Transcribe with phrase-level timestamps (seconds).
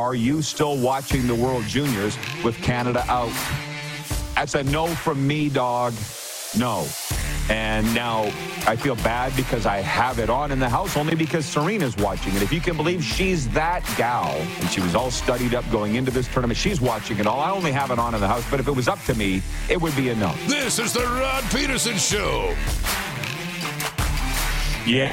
[0.00, 3.30] Are you still watching the World Juniors with Canada out?
[4.34, 5.92] That's a no from me, dog.
[6.56, 6.86] No.
[7.50, 8.22] And now
[8.66, 12.34] I feel bad because I have it on in the house only because Serena's watching
[12.34, 12.40] it.
[12.40, 16.10] If you can believe she's that gal, and she was all studied up going into
[16.10, 17.40] this tournament, she's watching it all.
[17.40, 19.42] I only have it on in the house, but if it was up to me,
[19.68, 20.32] it would be a no.
[20.46, 22.56] This is the Rod Peterson Show.
[24.86, 25.12] Yeah.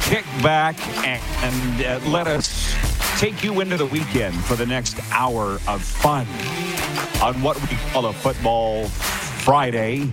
[0.00, 2.85] Kick back and, and uh, let us
[3.16, 6.26] take you into the weekend for the next hour of fun
[7.22, 10.10] on what we call a football Friday.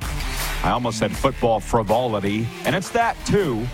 [0.63, 3.67] I almost said football frivolity, and it's that too.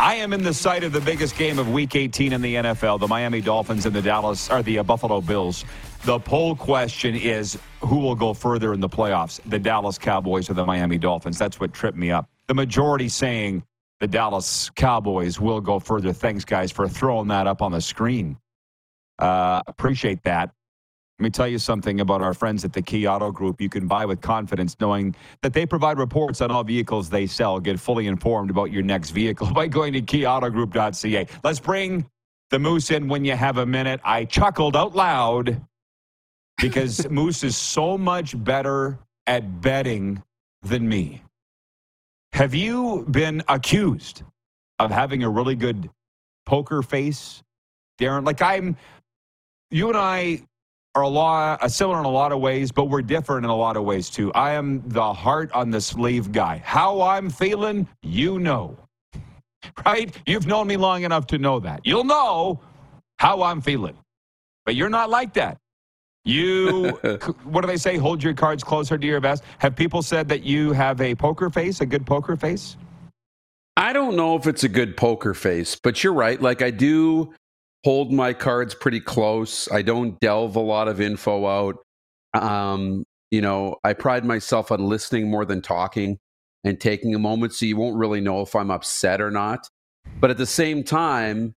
[0.00, 3.00] I am in the sight of the biggest game of Week 18 in the NFL:
[3.00, 5.66] the Miami Dolphins and the Dallas or the uh, Buffalo Bills.
[6.04, 10.54] The poll question is who will go further in the playoffs: the Dallas Cowboys or
[10.54, 11.36] the Miami Dolphins?
[11.38, 12.30] That's what tripped me up.
[12.46, 13.62] The majority saying
[14.00, 16.12] the Dallas Cowboys will go further.
[16.12, 18.36] Thanks, guys, for throwing that up on the screen.
[19.18, 20.52] Uh, appreciate that.
[21.18, 23.58] Let me tell you something about our friends at the Key Auto Group.
[23.58, 27.58] You can buy with confidence knowing that they provide reports on all vehicles they sell.
[27.58, 31.26] Get fully informed about your next vehicle by going to keyautogroup.ca.
[31.42, 32.06] Let's bring
[32.50, 34.00] the Moose in when you have a minute.
[34.04, 35.62] I chuckled out loud
[36.58, 40.22] because Moose is so much better at betting
[40.62, 41.22] than me.
[42.36, 44.22] Have you been accused
[44.78, 45.88] of having a really good
[46.44, 47.42] poker face,
[47.98, 48.26] Darren?
[48.26, 48.76] Like I'm,
[49.70, 50.42] you and I
[50.94, 53.56] are a lot uh, similar in a lot of ways, but we're different in a
[53.56, 54.30] lot of ways too.
[54.34, 56.60] I am the heart on the sleeve guy.
[56.62, 58.76] How I'm feeling, you know,
[59.86, 60.14] right?
[60.26, 61.80] You've known me long enough to know that.
[61.84, 62.60] You'll know
[63.18, 63.96] how I'm feeling,
[64.66, 65.56] but you're not like that.
[66.26, 66.88] You,
[67.44, 67.96] what do they say?
[67.96, 69.44] Hold your cards closer to your vest.
[69.58, 72.76] Have people said that you have a poker face, a good poker face?
[73.76, 76.40] I don't know if it's a good poker face, but you're right.
[76.40, 77.32] Like I do
[77.84, 79.70] hold my cards pretty close.
[79.70, 81.76] I don't delve a lot of info out.
[82.34, 86.18] Um, you know, I pride myself on listening more than talking
[86.64, 89.68] and taking a moment so you won't really know if I'm upset or not.
[90.20, 91.54] But at the same time,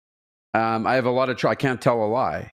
[0.52, 2.50] um, I have a lot of, tr- I can't tell a lie.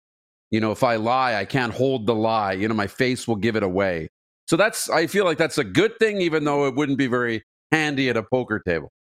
[0.51, 2.53] You know, if I lie, I can't hold the lie.
[2.53, 4.09] You know, my face will give it away.
[4.47, 7.45] So that's, I feel like that's a good thing, even though it wouldn't be very
[7.71, 8.91] handy at a poker table.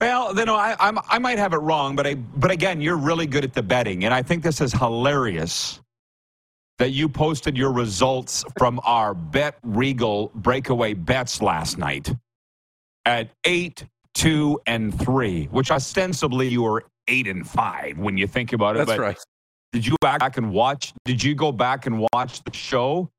[0.00, 2.96] Well, you know, I, I'm, I might have it wrong, but I, but again, you're
[2.96, 5.80] really good at the betting, and I think this is hilarious
[6.78, 12.14] that you posted your results from our Bet Regal breakaway bets last night
[13.04, 18.52] at eight, two, and three, which ostensibly you were eight and five when you think
[18.52, 18.86] about it.
[18.86, 19.18] That's but right.
[19.72, 20.92] Did you back and watch?
[21.04, 23.10] Did you go back and watch the show?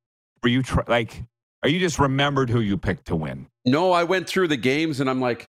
[0.42, 1.24] Were you try, like,
[1.64, 3.48] are you just remembered who you picked to win?
[3.66, 5.46] No, I went through the games and I'm like,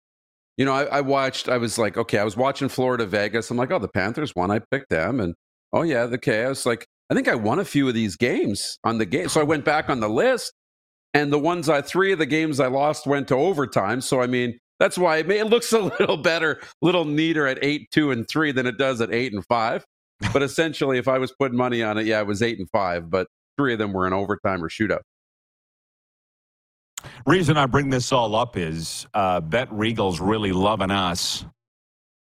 [0.57, 3.51] you know, I, I, watched, I was like, okay, I was watching Florida Vegas.
[3.51, 4.51] I'm like, oh, the Panthers won.
[4.51, 5.21] I picked them.
[5.21, 5.35] And
[5.73, 6.45] oh, yeah, the okay.
[6.45, 9.29] I was like, I think I won a few of these games on the game.
[9.29, 10.53] So I went back on the list
[11.15, 14.01] and the ones I, three of the games I lost went to overtime.
[14.01, 17.47] So, I mean, that's why it, may, it looks a little better, a little neater
[17.47, 19.85] at eight, two, and three than it does at eight and five.
[20.33, 23.09] But essentially, if I was putting money on it, yeah, it was eight and five,
[23.11, 25.03] but three of them were in overtime or shootout.
[27.27, 31.45] Reason I bring this all up is uh, Bet Regal's really loving us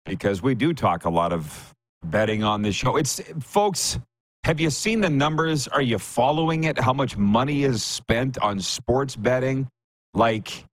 [0.05, 2.97] because we do talk a lot of betting on this show.
[2.97, 3.99] It's folks.
[4.45, 5.67] Have you seen the numbers?
[5.67, 6.79] Are you following it?
[6.79, 9.69] How much money is spent on sports betting?
[10.15, 10.65] Like,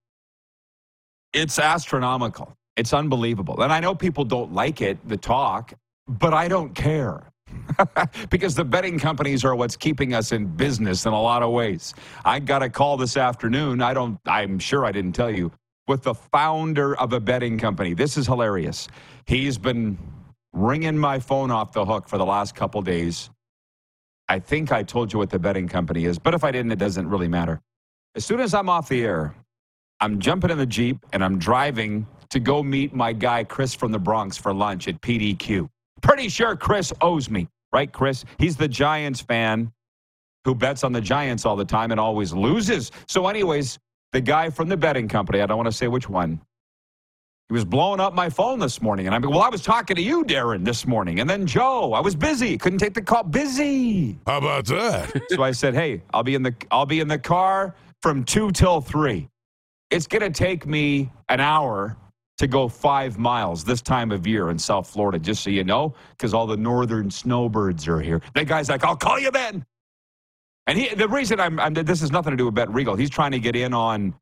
[1.34, 2.54] it's astronomical.
[2.78, 3.62] It's unbelievable.
[3.62, 5.74] And I know people don't like it, the talk,
[6.08, 7.34] but I don't care.
[8.30, 11.94] because the betting companies are what's keeping us in business in a lot of ways.
[12.26, 13.82] I got a call this afternoon.
[13.82, 15.52] I don't I'm sure I didn't tell you
[15.88, 17.94] with the founder of a betting company.
[17.94, 18.88] This is hilarious.
[19.26, 19.98] He's been
[20.54, 23.30] ringing my phone off the hook for the last couple days.
[24.30, 26.80] I think I told you what the betting company is, but if I didn't it
[26.80, 27.62] doesn't really matter.
[28.16, 29.36] As soon as I'm off the air,
[30.00, 33.92] I'm jumping in the Jeep and I'm driving to go meet my guy Chris from
[33.92, 35.70] the Bronx for lunch at PDQ.
[36.04, 38.26] Pretty sure Chris owes me, right, Chris?
[38.40, 39.74] He's the Giants fan
[40.46, 42.92] who bets on the Giants all the time and always loses.
[43.08, 43.80] So, anyways,
[44.14, 46.42] the guy from the betting company, I don't want to say which one,
[47.50, 49.06] He was blowing up my phone this morning.
[49.08, 51.20] And I'm well, I was talking to you, Darren, this morning.
[51.22, 52.58] And then Joe, I was busy.
[52.58, 53.24] Couldn't take the call.
[53.24, 54.20] Busy.
[54.28, 55.22] How about that?
[55.30, 58.52] so I said, Hey, I'll be in the I'll be in the car from two
[58.52, 59.30] till three.
[59.92, 61.96] It's gonna take me an hour
[62.38, 65.94] to go five miles this time of year in South Florida, just so you know,
[66.12, 68.22] because all the northern snowbirds are here.
[68.34, 69.66] That guy's like, I'll call you then.
[70.66, 72.96] And he, the reason I'm, I'm, this has nothing to do with Bet Regal.
[72.96, 74.16] He's trying to get in on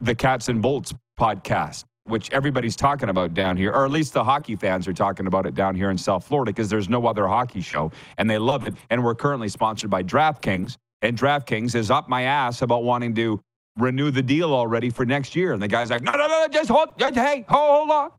[0.00, 4.24] the Cats and Bolts podcast, which everybody's talking about down here, or at least the
[4.24, 7.28] hockey fans are talking about it down here in South Florida because there's no other
[7.28, 8.74] hockey show and they love it.
[8.90, 13.40] And we're currently sponsored by DraftKings, and DraftKings is up my ass about wanting to
[13.76, 15.52] renew the deal already for next year.
[15.52, 18.10] And the guy's like, no, no, no, just hold, just, hey, hold, hold on.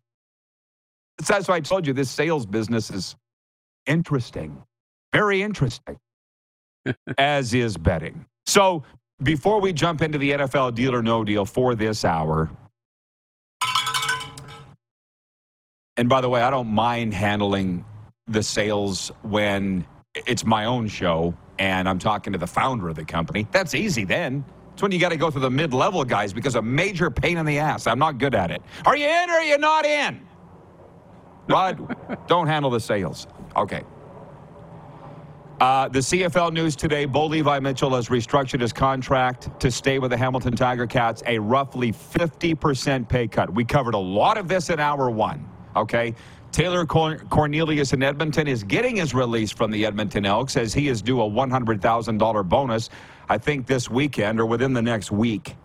[1.21, 3.15] So that's why I told you this sales business is
[3.85, 4.61] interesting,
[5.13, 5.97] very interesting,
[7.17, 8.25] as is betting.
[8.45, 8.83] So
[9.21, 12.49] before we jump into the NFL deal or no deal for this hour,
[15.95, 17.85] and by the way, I don't mind handling
[18.27, 19.85] the sales when
[20.15, 23.47] it's my own show and I'm talking to the founder of the company.
[23.51, 24.43] That's easy then.
[24.73, 27.37] It's when you got to go through the mid level guys because a major pain
[27.37, 27.87] in the ass.
[27.87, 28.61] I'm not good at it.
[28.85, 30.27] Are you in or are you not in?
[31.47, 31.95] Rod,
[32.27, 33.27] don't handle the sales.
[33.55, 33.83] Okay.
[35.59, 40.11] Uh, the CFL news today Bo Levi Mitchell has restructured his contract to stay with
[40.11, 43.53] the Hamilton Tiger Cats, a roughly 50% pay cut.
[43.53, 45.47] We covered a lot of this in hour one.
[45.75, 46.15] Okay.
[46.51, 51.01] Taylor Cornelius in Edmonton is getting his release from the Edmonton Elks as he is
[51.01, 52.89] due a $100,000 bonus,
[53.33, 55.55] I think this weekend or within the next week.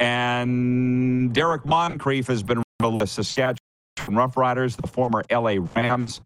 [0.00, 2.98] And Derrick Moncrief has been released.
[2.98, 3.60] The Saskatchewan
[4.08, 6.20] Roughriders, the former LA Rams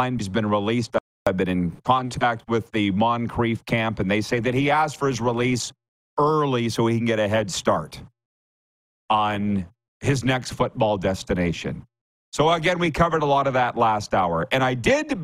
[0.00, 0.96] line, He's been released.
[1.26, 5.06] I've been in contact with the Moncrief camp, and they say that he asked for
[5.06, 5.72] his release
[6.18, 8.02] early so he can get a head start
[9.08, 9.64] on
[10.00, 11.86] his next football destination.
[12.32, 14.48] So again, we covered a lot of that last hour.
[14.50, 15.16] And I did,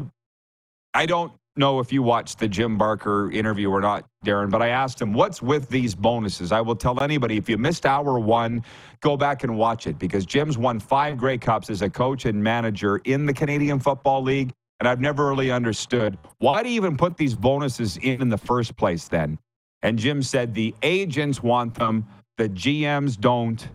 [0.95, 4.69] I don't know if you watched the Jim Barker interview or not, Darren, but I
[4.69, 6.53] asked him, what's with these bonuses?
[6.53, 8.65] I will tell anybody, if you missed hour one,
[9.01, 12.43] go back and watch it because Jim's won five Grey Cups as a coach and
[12.43, 14.53] manager in the Canadian Football League.
[14.81, 18.39] And I've never really understood why do you even put these bonuses in in the
[18.39, 19.39] first place then?
[19.83, 22.07] And Jim said the agents want them,
[22.39, 23.69] the GMs don't.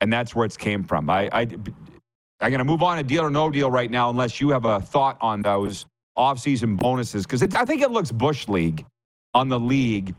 [0.00, 1.10] And that's where it came from.
[1.10, 1.46] I, I
[2.40, 4.66] I'm going to move on to deal or no deal right now, unless you have
[4.66, 8.84] a thought on those offseason bonuses, because I think it looks bush league
[9.34, 10.14] on the league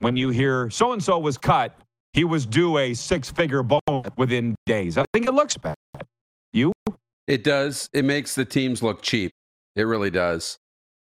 [0.00, 1.76] when you hear so and so was cut,
[2.12, 4.98] he was due a six figure bonus within days.
[4.98, 5.76] I think it looks bad.
[6.52, 6.72] You?
[7.26, 7.88] It does.
[7.92, 9.32] It makes the teams look cheap.
[9.74, 10.58] It really does.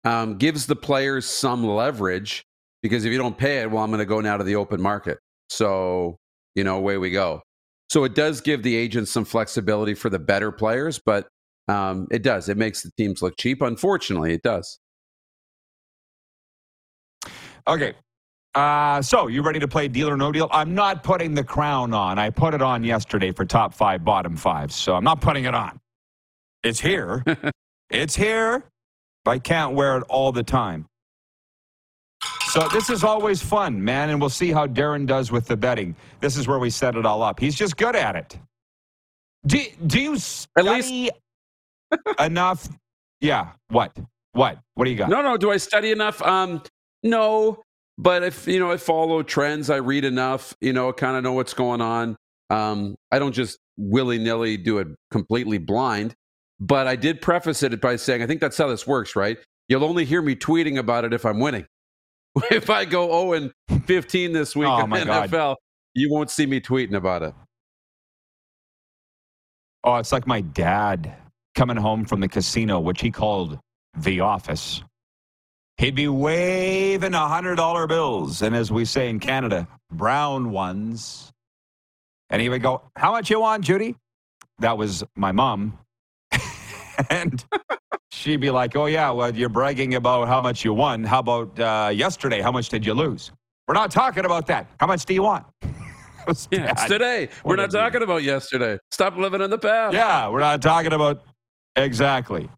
[0.04, 2.42] Um, gives the players some leverage
[2.82, 4.80] because if you don't pay it, well, I'm going to go now to the open
[4.80, 5.18] market.
[5.48, 6.16] So,
[6.54, 7.42] you know, away we go.
[7.90, 11.28] So it does give the agents some flexibility for the better players, but
[11.68, 12.48] um, it does.
[12.48, 13.62] It makes the teams look cheap.
[13.62, 14.78] Unfortunately, it does.
[17.66, 17.94] Okay.
[18.54, 20.48] Uh, so you ready to play deal or no deal?
[20.50, 22.18] I'm not putting the crown on.
[22.18, 24.72] I put it on yesterday for top five, bottom five.
[24.72, 25.80] So I'm not putting it on.
[26.62, 27.24] It's here.
[27.90, 28.64] it's here.
[29.24, 30.86] But I can't wear it all the time.
[32.50, 35.96] So this is always fun, man, and we'll see how Darren does with the betting.
[36.20, 37.40] This is where we set it all up.
[37.40, 38.38] He's just good at it.
[39.46, 41.12] Do, do you study At least...
[42.18, 42.68] enough?
[43.20, 43.52] Yeah.
[43.68, 43.96] What?
[44.32, 44.58] What?
[44.74, 45.08] What do you got?
[45.08, 45.36] No, no.
[45.36, 46.22] Do I study enough?
[46.22, 46.62] Um,
[47.02, 47.62] no.
[47.98, 49.70] But if you know, I follow trends.
[49.70, 50.54] I read enough.
[50.60, 52.16] You know, kind of know what's going on.
[52.50, 56.14] Um, I don't just willy nilly do it completely blind.
[56.60, 59.36] But I did preface it by saying, I think that's how this works, right?
[59.68, 61.66] You'll only hear me tweeting about it if I'm winning.
[62.50, 65.30] if I go 0 and 15 this week oh, in God.
[65.30, 65.56] NFL,
[65.94, 67.34] you won't see me tweeting about it.
[69.84, 71.16] Oh, it's like my dad
[71.54, 73.58] coming home from the casino, which he called
[73.96, 74.82] the office.
[75.78, 81.30] He'd be waving a hundred dollar bills, and as we say in Canada, brown ones.
[82.30, 83.96] And he would go, "How much you want, Judy?"
[84.58, 85.78] That was my mom,
[87.10, 87.44] and
[88.10, 91.04] she'd be like, "Oh yeah, well you're bragging about how much you won.
[91.04, 92.40] How about uh, yesterday?
[92.40, 93.32] How much did you lose?
[93.66, 94.70] We're not talking about that.
[94.78, 95.46] How much do you want?"
[96.50, 97.28] yeah, it's today.
[97.44, 98.78] We're not talking about yesterday.
[98.90, 99.94] Stop living in the past.
[99.94, 101.24] Yeah, we're not talking about
[101.76, 102.48] exactly.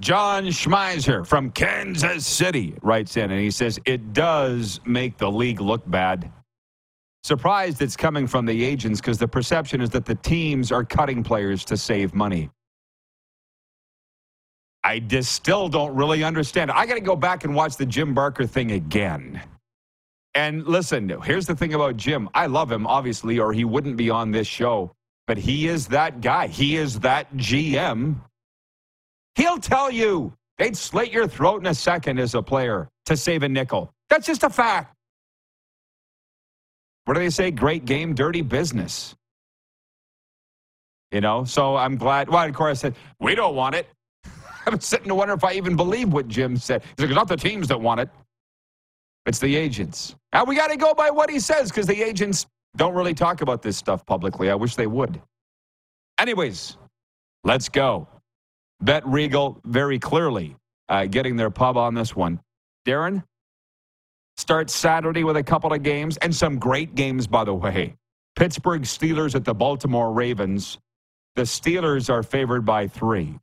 [0.00, 5.60] John Schmeiser from Kansas City writes in and he says, It does make the league
[5.60, 6.30] look bad.
[7.24, 11.24] Surprised it's coming from the agents because the perception is that the teams are cutting
[11.24, 12.50] players to save money.
[14.84, 16.70] I just still don't really understand.
[16.70, 19.42] I got to go back and watch the Jim Barker thing again.
[20.34, 22.28] And listen, here's the thing about Jim.
[22.34, 24.92] I love him, obviously, or he wouldn't be on this show.
[25.26, 26.46] But he is that guy.
[26.46, 28.16] He is that GM.
[29.34, 33.42] He'll tell you they'd slit your throat in a second as a player to save
[33.42, 33.92] a nickel.
[34.08, 34.94] That's just a fact.
[37.04, 37.50] What do they say?
[37.50, 39.14] Great game, dirty business.
[41.12, 42.28] You know, so I'm glad.
[42.28, 43.86] Well, of course, I said, we don't want it.
[44.66, 46.82] I was sitting to wonder if I even believe what Jim said.
[46.82, 48.08] He's like, it's not the teams that want it,
[49.24, 50.16] it's the agents.
[50.32, 53.40] Now we got to go by what he says because the agents don't really talk
[53.40, 54.50] about this stuff publicly.
[54.50, 55.20] I wish they would.
[56.18, 56.76] Anyways,
[57.44, 58.08] let's go.
[58.80, 60.56] Bet Regal very clearly
[60.88, 62.40] uh, getting their pub on this one.
[62.86, 63.22] Darren,
[64.36, 67.94] starts Saturday with a couple of games and some great games, by the way.
[68.36, 70.78] Pittsburgh Steelers at the Baltimore Ravens.
[71.36, 73.38] The Steelers are favored by three.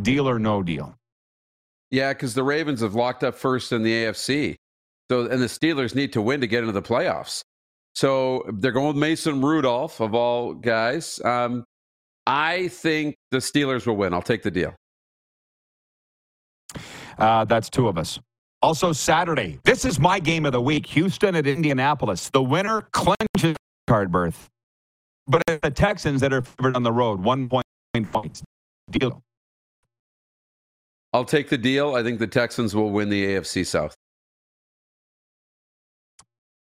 [0.00, 0.94] Deal or no deal?
[1.90, 4.56] Yeah, because the Ravens have locked up first in the AFC.
[5.10, 7.42] So, and the Steelers need to win to get into the playoffs.
[7.96, 11.18] So they're going with Mason Rudolph of all guys.
[11.24, 11.64] Um,
[12.26, 14.12] I think the Steelers will win.
[14.12, 14.74] I'll take the deal.
[17.16, 18.20] Uh, that's two of us.
[18.60, 19.58] Also, Saturday.
[19.64, 20.84] This is my game of the week.
[20.88, 22.28] Houston at Indianapolis.
[22.28, 24.46] The winner clinches card berth.
[25.26, 27.64] But the Texans that are favored on the road, one point
[28.12, 28.42] points.
[28.90, 29.22] Deal.
[31.14, 31.94] I'll take the deal.
[31.94, 33.94] I think the Texans will win the AFC South.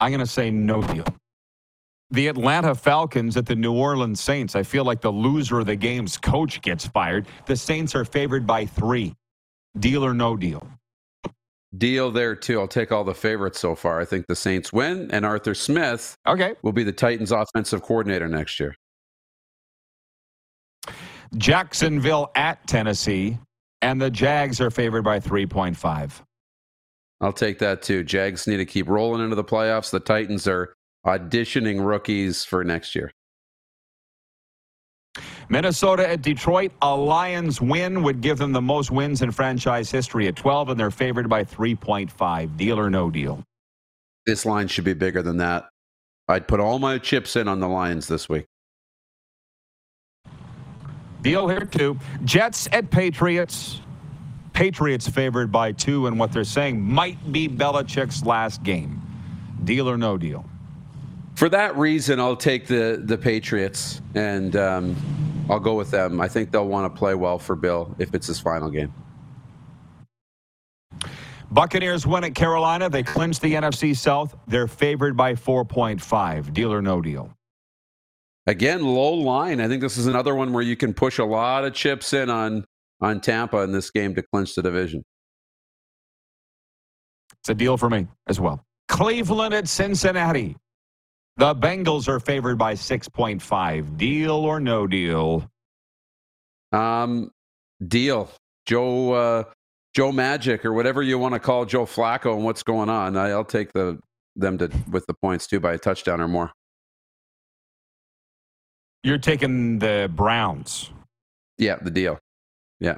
[0.01, 1.05] I'm going to say no deal.
[2.11, 4.57] The Atlanta Falcons at the New Orleans Saints.
[4.57, 7.25] I feel like the loser of the game's coach gets fired.
[7.45, 9.15] The Saints are favored by three.
[9.79, 10.67] Deal or no deal?
[11.77, 12.59] Deal there too.
[12.59, 14.01] I'll take all the favorites so far.
[14.01, 16.55] I think the Saints win, and Arthur Smith okay.
[16.63, 18.75] will be the Titans' offensive coordinator next year.
[21.37, 23.37] Jacksonville at Tennessee,
[23.81, 26.21] and the Jags are favored by 3.5.
[27.21, 28.03] I'll take that too.
[28.03, 29.91] Jags need to keep rolling into the playoffs.
[29.91, 30.73] The Titans are
[31.05, 33.11] auditioning rookies for next year.
[35.49, 40.27] Minnesota at Detroit, a Lions win would give them the most wins in franchise history
[40.27, 42.55] at 12, and they're favored by 3.5.
[42.55, 43.43] Deal or no deal?
[44.25, 45.65] This line should be bigger than that.
[46.27, 48.45] I'd put all my chips in on the Lions this week.
[51.21, 51.99] Deal here too.
[52.23, 53.81] Jets at Patriots.
[54.53, 59.01] Patriots favored by two, and what they're saying might be Belichick's last game.
[59.63, 60.45] Deal or no deal?
[61.41, 64.95] For that reason, I'll take the the Patriots, and um,
[65.49, 66.21] I'll go with them.
[66.21, 68.93] I think they'll want to play well for Bill if it's his final game.
[71.49, 72.91] Buccaneers win at Carolina.
[72.91, 74.37] They clinch the NFC South.
[74.45, 76.53] They're favored by 4.5.
[76.53, 77.33] Deal or no deal?
[78.45, 79.59] Again, low line.
[79.61, 82.29] I think this is another one where you can push a lot of chips in
[82.29, 82.65] on
[83.01, 85.03] on Tampa in this game to clinch the division.
[87.39, 88.63] It's a deal for me as well.
[88.87, 90.55] Cleveland at Cincinnati.
[91.41, 93.97] The Bengals are favored by 6.5.
[93.97, 95.49] Deal or no deal?
[96.71, 97.31] Um,
[97.87, 98.29] deal.
[98.67, 99.43] Joe uh,
[99.95, 103.17] Joe Magic or whatever you want to call Joe Flacco and what's going on.
[103.17, 103.97] I, will take the
[104.35, 106.51] them to with the points too by a touchdown or more.
[109.01, 110.91] You're taking the Browns.
[111.57, 112.19] Yeah, the deal.
[112.79, 112.97] Yeah.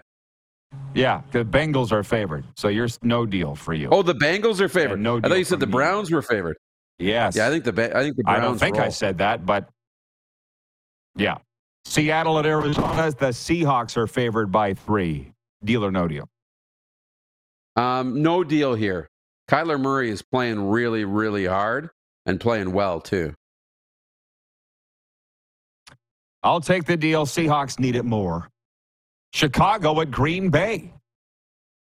[0.93, 3.87] Yeah, the Bengals are favored, so you're no deal for you.
[3.89, 4.99] Oh, the Bengals are favored.
[4.99, 6.57] no I thought you said the Browns were favored.
[6.99, 7.35] Yes.
[7.35, 8.37] Yeah, I think the I think the Browns.
[8.37, 8.85] I don't think roll.
[8.85, 9.69] I said that, but
[11.15, 11.37] yeah.
[11.85, 13.11] Seattle at Arizona.
[13.11, 15.31] The Seahawks are favored by three.
[15.63, 16.27] Deal or no deal?
[17.75, 19.09] Um, no deal here.
[19.49, 21.89] Kyler Murray is playing really, really hard
[22.25, 23.33] and playing well too.
[26.43, 27.25] I'll take the deal.
[27.25, 28.49] Seahawks need it more.
[29.33, 30.93] Chicago at Green Bay.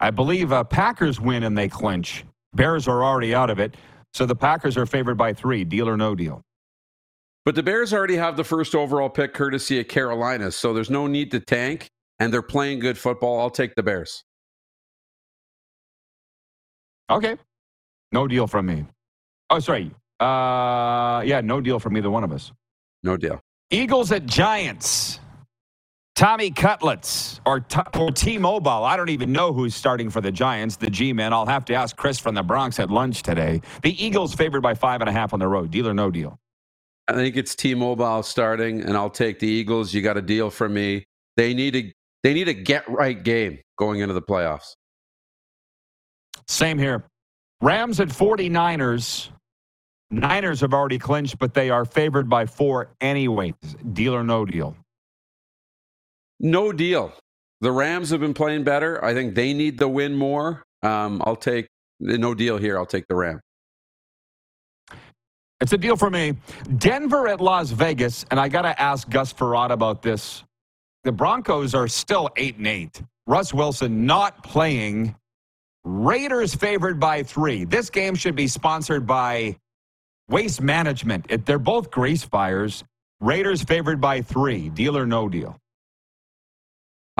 [0.00, 2.24] I believe uh, Packers win and they clinch.
[2.54, 3.76] Bears are already out of it.
[4.14, 5.64] So the Packers are favored by three.
[5.64, 6.42] Deal or no deal?
[7.44, 10.50] But the Bears already have the first overall pick courtesy of Carolina.
[10.50, 11.88] So there's no need to tank.
[12.18, 13.40] And they're playing good football.
[13.40, 14.24] I'll take the Bears.
[17.10, 17.36] Okay.
[18.12, 18.84] No deal from me.
[19.48, 19.90] Oh, sorry.
[20.20, 22.52] Uh, yeah, no deal from either one of us.
[23.02, 23.40] No deal.
[23.70, 25.18] Eagles at Giants.
[26.20, 28.84] Tommy Cutlets or, T- or T-Mobile.
[28.84, 31.32] I don't even know who's starting for the Giants, the G-men.
[31.32, 33.62] I'll have to ask Chris from the Bronx at lunch today.
[33.80, 35.70] The Eagles favored by five and a half on the road.
[35.70, 36.38] Deal or no deal?
[37.08, 39.94] I think it's T-Mobile starting, and I'll take the Eagles.
[39.94, 41.06] You got a deal for me.
[41.38, 44.76] They need a they need a get right game going into the playoffs.
[46.48, 47.02] Same here.
[47.62, 49.30] Rams at 49ers.
[50.10, 53.54] Niners have already clinched, but they are favored by four anyways.
[53.94, 54.76] Deal or no deal?
[56.40, 57.12] No deal.
[57.60, 59.04] The Rams have been playing better.
[59.04, 60.62] I think they need the win more.
[60.82, 61.68] Um, I'll take
[62.00, 62.78] no deal here.
[62.78, 63.40] I'll take the Ram.
[65.60, 66.36] It's a deal for me.
[66.78, 70.42] Denver at Las Vegas, and I got to ask Gus Frerotte about this.
[71.04, 73.02] The Broncos are still 8 and 8.
[73.26, 75.14] Russ Wilson not playing.
[75.84, 77.64] Raiders favored by three.
[77.64, 79.58] This game should be sponsored by
[80.28, 81.26] Waste Management.
[81.28, 82.82] It, they're both grease fires.
[83.20, 84.70] Raiders favored by three.
[84.70, 85.59] Deal or no deal?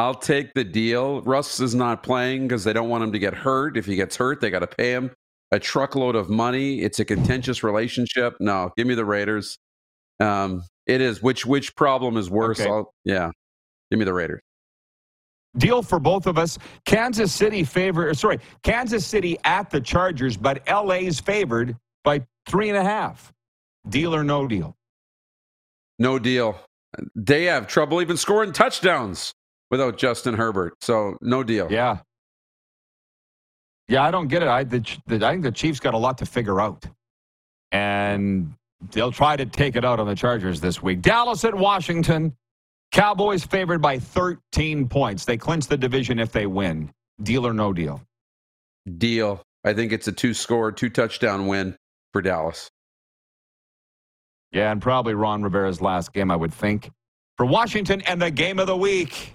[0.01, 1.21] I'll take the deal.
[1.23, 3.77] Russ is not playing because they don't want him to get hurt.
[3.77, 5.11] If he gets hurt, they got to pay him
[5.53, 6.81] a truckload of money.
[6.81, 8.35] It's a contentious relationship.
[8.41, 9.59] No, give me the Raiders.
[10.19, 11.23] Um, it is.
[11.23, 12.61] Which which problem is worse?
[12.61, 12.89] Okay.
[13.05, 13.31] yeah,
[13.91, 14.41] give me the Raiders.
[15.59, 16.57] Deal for both of us.
[16.87, 18.15] Kansas City favor.
[18.15, 23.35] Sorry, Kansas City at the Chargers, but LA's favored by three and a half.
[23.91, 24.75] Deal or no deal?
[25.99, 26.59] No deal.
[27.15, 29.35] They have trouble even scoring touchdowns
[29.71, 30.75] without Justin Herbert.
[30.81, 31.69] So no deal.
[31.71, 31.99] Yeah.
[33.89, 34.49] Yeah, I don't get it.
[34.49, 36.87] I, the, the, I think the Chiefs got a lot to figure out.
[37.73, 38.55] And
[38.93, 41.03] they'll try to take it out on the Chargers this week.
[41.03, 42.37] Dallas at Washington.
[42.93, 45.25] Cowboys favored by 13 points.
[45.25, 46.91] They clinch the division if they win.
[47.23, 48.01] Deal or no deal?
[48.99, 49.43] Deal.
[49.65, 51.77] I think it's a two score, two touchdown win
[52.13, 52.71] for Dallas.
[54.53, 56.91] Yeah, and probably Ron Rivera's last game, I would think.
[57.37, 59.35] For Washington and the game of the week.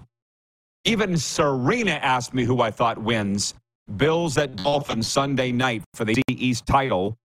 [0.85, 3.53] Even Serena asked me who I thought wins.
[3.97, 7.17] Bills at Dolphins Sunday night for the East title.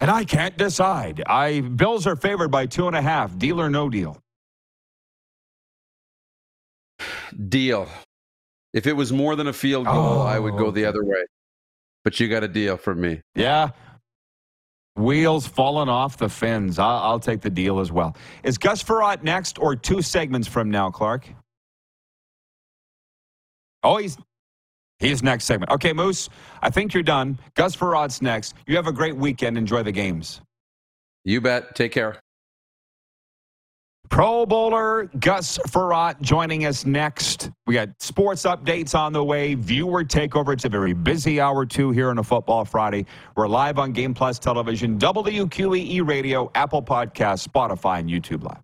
[0.00, 1.22] And I can't decide.
[1.26, 3.36] I Bills are favored by two and a half.
[3.38, 4.18] Deal or no deal?
[7.48, 7.88] Deal.
[8.72, 10.88] If it was more than a field goal, I would go the Oh.
[10.88, 11.24] other way.
[12.02, 13.20] But you got a deal from me.
[13.34, 13.70] Yeah.
[14.96, 16.78] Wheels falling off the fins.
[16.78, 18.16] I'll, I'll take the deal as well.
[18.42, 21.28] Is Gus Frerotte next or two segments from now, Clark?
[23.84, 24.16] Oh, he's
[24.98, 25.70] he's next segment.
[25.70, 26.28] Okay, Moose,
[26.62, 27.38] I think you're done.
[27.54, 28.54] Gus Frerotte's next.
[28.66, 29.56] You have a great weekend.
[29.58, 30.40] Enjoy the games.
[31.24, 31.74] You bet.
[31.74, 32.18] Take care.
[34.10, 37.50] Pro Bowler Gus Frerotte joining us next.
[37.66, 40.52] We got sports updates on the way, viewer takeover.
[40.52, 43.06] It's a very busy hour two here on a Football Friday.
[43.34, 48.63] We're live on Game Plus Television, WQEE Radio, Apple Podcasts, Spotify, and YouTube Live.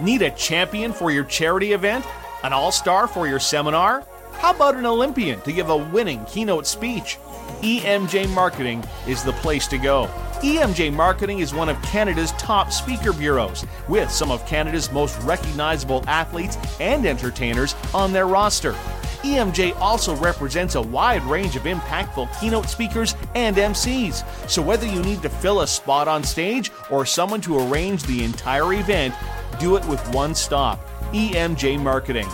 [0.00, 2.06] Need a champion for your charity event?
[2.44, 4.06] An all star for your seminar?
[4.34, 7.18] How about an Olympian to give a winning keynote speech?
[7.62, 10.06] EMJ Marketing is the place to go.
[10.42, 16.04] EMJ Marketing is one of Canada's top speaker bureaus, with some of Canada's most recognizable
[16.06, 18.76] athletes and entertainers on their roster.
[19.22, 24.22] EMJ also represents a wide range of impactful keynote speakers and MCs.
[24.48, 28.22] So whether you need to fill a spot on stage or someone to arrange the
[28.22, 29.12] entire event,
[29.58, 30.80] do it with one stop
[31.12, 32.28] EMJ Marketing.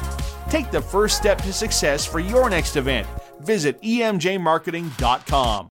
[0.50, 3.06] Take the first step to success for your next event.
[3.40, 5.68] Visit emjmarketing.com.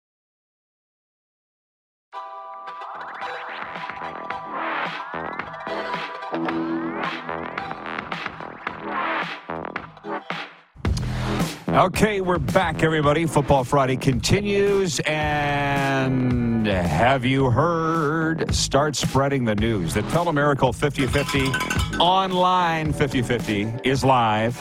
[11.79, 13.27] Okay, we're back, everybody.
[13.27, 14.99] Football Friday continues.
[15.01, 18.51] And have you heard?
[18.51, 19.93] Start spreading the news.
[19.93, 24.59] The Telemiracle 5050 online 5050 is live.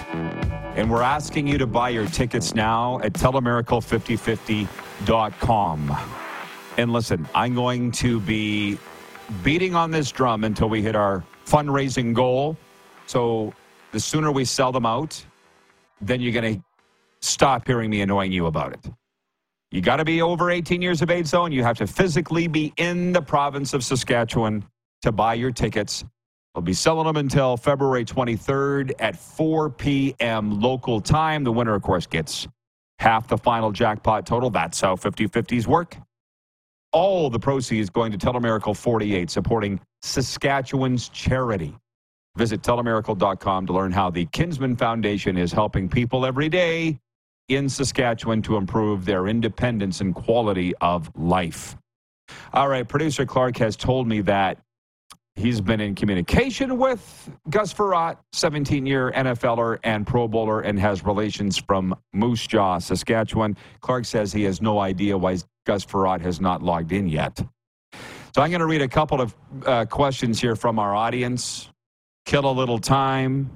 [0.76, 5.96] And we're asking you to buy your tickets now at telemiracle5050.com.
[6.76, 8.76] And listen, I'm going to be
[9.42, 12.58] beating on this drum until we hit our fundraising goal.
[13.06, 13.54] So
[13.92, 15.24] the sooner we sell them out,
[16.02, 16.62] then you're going to
[17.28, 18.90] stop hearing me annoying you about it.
[19.70, 22.48] You got to be over 18 years of age, though, and you have to physically
[22.48, 24.64] be in the province of Saskatchewan
[25.02, 26.04] to buy your tickets.
[26.54, 30.60] We'll be selling them until February 23rd at 4 p.m.
[30.60, 31.44] local time.
[31.44, 32.48] The winner, of course, gets
[32.98, 34.48] half the final jackpot total.
[34.48, 35.96] That's how 50 50s work.
[36.92, 41.76] All the proceeds going to Telemiracle 48, supporting Saskatchewan's charity.
[42.36, 46.98] Visit telemiracle.com to learn how the Kinsmen Foundation is helping people every day
[47.48, 51.76] in Saskatchewan to improve their independence and quality of life.
[52.52, 54.58] All right, producer Clark has told me that
[55.34, 61.04] he's been in communication with Gus Frerotte, 17 year NFLer and Pro Bowler, and has
[61.04, 63.56] relations from Moose Jaw, Saskatchewan.
[63.80, 67.40] Clark says he has no idea why Gus Frerotte has not logged in yet.
[68.34, 69.34] So I'm going to read a couple of
[69.64, 71.70] uh, questions here from our audience.
[72.26, 73.50] Kill a little time.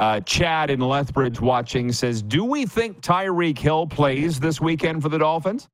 [0.00, 5.10] Uh, Chad in Lethbridge watching says, Do we think Tyreek Hill plays this weekend for
[5.10, 5.68] the Dolphins?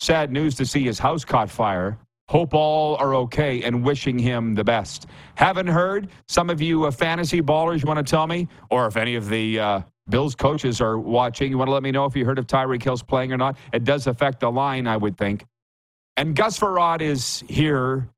[0.00, 1.98] Sad news to see his house caught fire.
[2.30, 5.08] Hope all are okay and wishing him the best.
[5.34, 6.08] Haven't heard.
[6.26, 8.48] Some of you uh, fantasy ballers, you want to tell me?
[8.70, 11.90] Or if any of the uh, Bills coaches are watching, you want to let me
[11.90, 13.58] know if you heard of Tyreek Hill's playing or not?
[13.74, 15.44] It does affect the line, I would think.
[16.16, 18.08] And Gus Frerotte is here.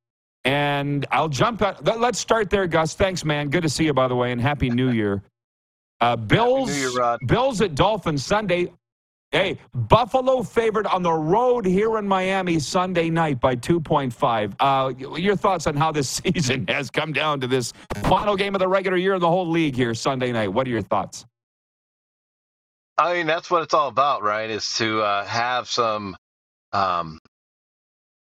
[0.45, 1.85] And I'll jump out.
[1.85, 2.95] Let's start there, Gus.
[2.95, 3.49] Thanks, man.
[3.49, 5.23] Good to see you, by the way, and Happy New Year.
[6.03, 8.73] Uh, Bills, Bills at Dolphins Sunday.
[9.31, 14.55] Hey, Buffalo favored on the road here in Miami Sunday night by 2.5.
[14.59, 18.59] Uh, your thoughts on how this season has come down to this final game of
[18.59, 20.49] the regular year in the whole league here Sunday night?
[20.49, 21.25] What are your thoughts?
[22.99, 24.51] I mean, that's what it's all about, right?
[24.51, 26.17] Is to uh, have some
[26.73, 27.21] um,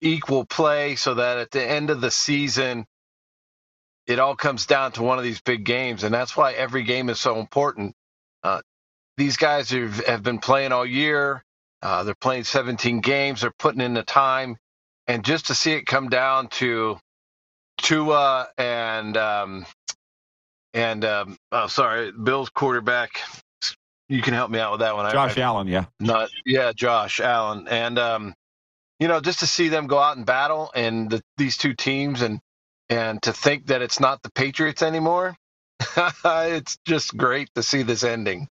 [0.00, 2.86] equal play so that at the end of the season,
[4.06, 6.04] it all comes down to one of these big games.
[6.04, 7.94] And that's why every game is so important.
[8.42, 8.60] Uh,
[9.16, 11.42] these guys have, have been playing all year.
[11.82, 13.40] Uh, they're playing 17 games.
[13.40, 14.56] They're putting in the time.
[15.06, 16.98] And just to see it come down to
[17.78, 19.66] Tua and um,
[20.74, 23.20] and um, oh, sorry, Bill's quarterback.
[24.08, 25.10] You can help me out with that one.
[25.12, 25.86] Josh I, Allen, yeah.
[26.00, 28.34] Not yeah, Josh Allen, and um,
[29.00, 32.22] you know, just to see them go out and battle and the, these two teams
[32.22, 32.40] and
[32.88, 35.36] and to think that it's not the Patriots anymore,
[36.24, 38.48] it's just great to see this ending.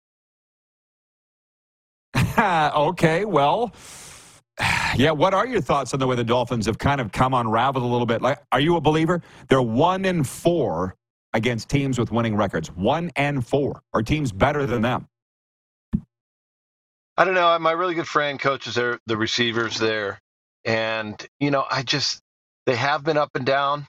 [2.39, 3.73] okay, well,
[4.95, 5.11] yeah.
[5.11, 7.87] What are your thoughts on the way the Dolphins have kind of come unraveled a
[7.87, 8.21] little bit?
[8.21, 9.21] Like, are you a believer?
[9.47, 10.95] They're one and four
[11.33, 12.69] against teams with winning records.
[12.71, 13.81] One and four.
[13.93, 15.07] Are teams better than them?
[17.17, 17.49] I don't know.
[17.49, 20.21] Uh, my really good friend coaches are the receivers there,
[20.63, 22.21] and you know, I just
[22.65, 23.87] they have been up and down,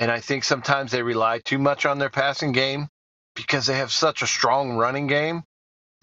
[0.00, 2.88] and I think sometimes they rely too much on their passing game
[3.36, 5.42] because they have such a strong running game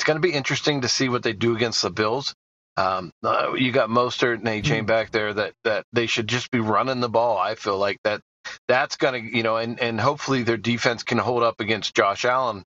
[0.02, 2.34] it's going to be interesting to see what they do against the Bills.
[2.76, 6.50] Um, uh, you got Mostert and Achane mm back there that that they should just
[6.50, 7.38] be running the ball.
[7.38, 8.20] I feel like that
[8.68, 12.26] that's going to you know, and and hopefully their defense can hold up against Josh
[12.26, 12.64] Allen.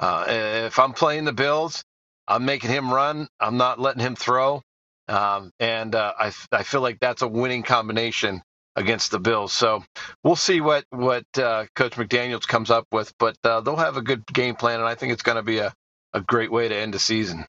[0.00, 0.24] Uh,
[0.66, 1.84] if I'm playing the Bills,
[2.26, 3.28] I'm making him run.
[3.38, 4.62] I'm not letting him throw.
[5.08, 8.40] Um, and uh, I I feel like that's a winning combination
[8.78, 9.52] against the Bills.
[9.52, 9.84] So
[10.24, 14.02] we'll see what what uh, Coach McDaniel's comes up with, but uh, they'll have a
[14.02, 15.74] good game plan, and I think it's going to be a
[16.14, 17.44] a great way to end the season.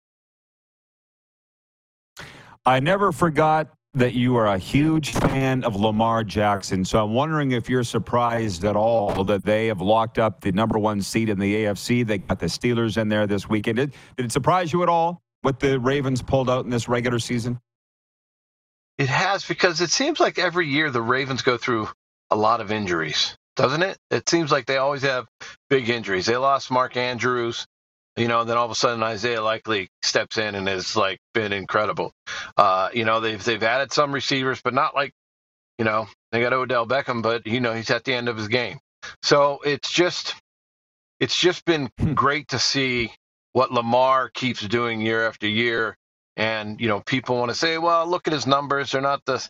[2.66, 6.86] I never forgot that you are a huge fan of Lamar Jackson.
[6.86, 10.78] So I'm wondering if you're surprised at all that they have locked up the number
[10.78, 12.06] one seed in the AFC.
[12.06, 13.78] They got the Steelers in there this weekend.
[13.78, 17.18] Did, did it surprise you at all what the Ravens pulled out in this regular
[17.18, 17.60] season?
[19.00, 21.90] It has because it seems like every year the Ravens go through
[22.30, 23.98] a lot of injuries, doesn't it?
[24.12, 25.26] It seems like they always have
[25.72, 26.28] big injuries.
[26.28, 27.66] They lost Mark Andrews
[28.20, 31.20] you know, and then all of a sudden Isaiah Likely steps in and has like
[31.34, 32.12] been incredible.
[32.58, 35.14] Uh, you know, they've they've added some receivers, but not like,
[35.78, 38.50] you know, they got Odell Beckham, but you know he's at the end of his
[38.50, 38.80] game.
[39.24, 40.36] So it's just
[41.20, 42.14] it's just been hmm.
[42.14, 43.14] great to see
[43.54, 45.96] what Lamar keeps doing year after year.
[46.38, 49.48] And you know, people want to say, well, look at his numbers; they're not the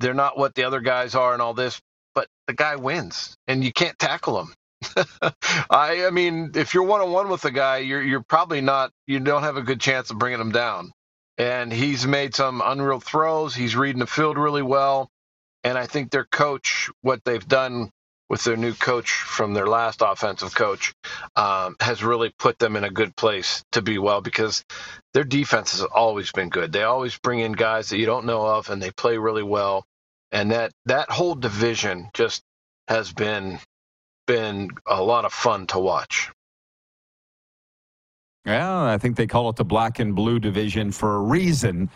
[0.00, 1.80] they're not what the other guys are, and all this.
[2.14, 4.54] But the guy wins, and you can't tackle him.
[5.70, 8.92] I, I mean, if you're one on one with a guy, you're you're probably not.
[9.06, 10.92] You don't have a good chance of bringing him down.
[11.38, 13.54] And he's made some unreal throws.
[13.54, 15.10] He's reading the field really well.
[15.64, 17.90] And I think their coach, what they've done
[18.28, 20.94] with their new coach from their last offensive coach,
[21.36, 24.64] um, has really put them in a good place to be well because
[25.14, 26.72] their defense has always been good.
[26.72, 29.84] They always bring in guys that you don't know of, and they play really well.
[30.32, 32.42] And that that whole division just
[32.88, 33.60] has been
[34.26, 36.30] been a lot of fun to watch.
[38.44, 41.90] Yeah, I think they call it the black and blue division for a reason.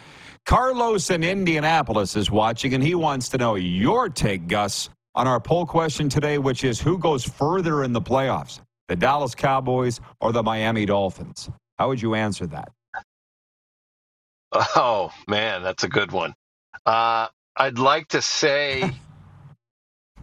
[0.46, 4.88] Carlos in Indianapolis is watching, and he wants to know your take, Gus,
[5.20, 9.34] on our poll question today, which is who goes further in the playoffs, the Dallas
[9.34, 11.50] Cowboys or the Miami Dolphins?
[11.78, 12.70] How would you answer that?
[14.76, 16.34] Oh, man, that's a good one.
[16.86, 18.90] Uh, I'd like to say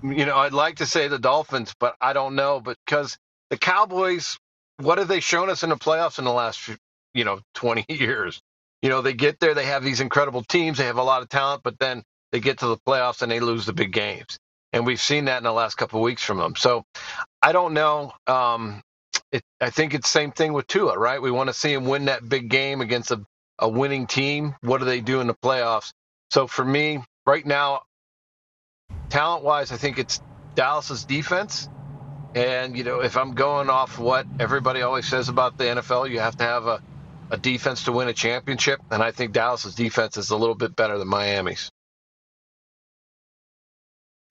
[0.03, 3.17] you know, I'd like to say the Dolphins, but I don't know because
[3.51, 4.37] the Cowboys,
[4.79, 6.69] what have they shown us in the playoffs in the last,
[7.15, 8.41] you know, 20 years?
[8.81, 11.29] you know, they get there, they have these incredible teams, they have a lot of
[11.29, 14.39] talent, but then they get to the playoffs and they lose the big games.
[14.73, 16.55] And we've seen that in the last couple of weeks from them.
[16.55, 16.83] So
[17.41, 18.13] I don't know.
[18.27, 18.81] Um,
[19.31, 21.21] it, I think it's the same thing with Tua, right?
[21.21, 23.21] We want to see him win that big game against a,
[23.59, 24.55] a winning team.
[24.61, 25.91] What do they do in the playoffs?
[26.31, 27.81] So for me, right now,
[29.09, 30.21] talent wise, I think it's
[30.55, 31.69] Dallas's defense.
[32.35, 36.19] And, you know, if I'm going off what everybody always says about the NFL, you
[36.19, 36.81] have to have a,
[37.31, 38.79] a defense to win a championship.
[38.91, 41.71] And I think Dallas's defense is a little bit better than Miami's.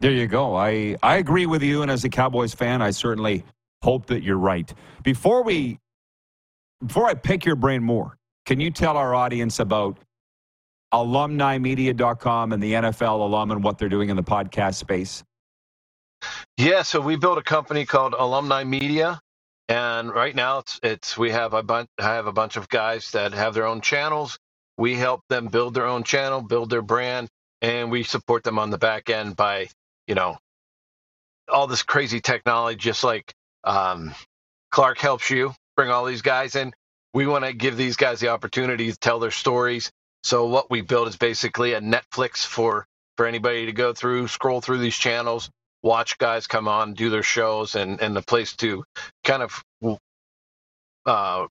[0.01, 0.57] There you go.
[0.57, 1.83] I, I agree with you.
[1.83, 3.45] And as a Cowboys fan, I certainly
[3.83, 4.73] hope that you're right.
[5.03, 5.79] Before we,
[6.85, 9.99] before I pick your brain more, can you tell our audience about
[10.93, 15.25] alumnimedia.com and the NFL alum and what they're doing in the podcast space?
[16.57, 19.21] Yeah, so we built a company called Alumni Media,
[19.69, 23.11] and right now it's it's we have a bunch I have a bunch of guys
[23.11, 24.39] that have their own channels.
[24.79, 27.29] We help them build their own channel, build their brand,
[27.61, 29.69] and we support them on the back end by
[30.07, 30.39] you know
[31.49, 33.33] all this crazy technology, just like
[33.65, 34.15] um,
[34.73, 36.75] Clark helps you bring all these guys in.
[37.15, 39.91] We want to give these guys the opportunity to tell their stories.
[40.25, 44.61] So what we built is basically a Netflix for for anybody to go through, scroll
[44.61, 45.51] through these channels,
[45.83, 48.85] watch guys come on, do their shows, and and the place to
[49.25, 49.65] kind of
[51.07, 51.47] uh,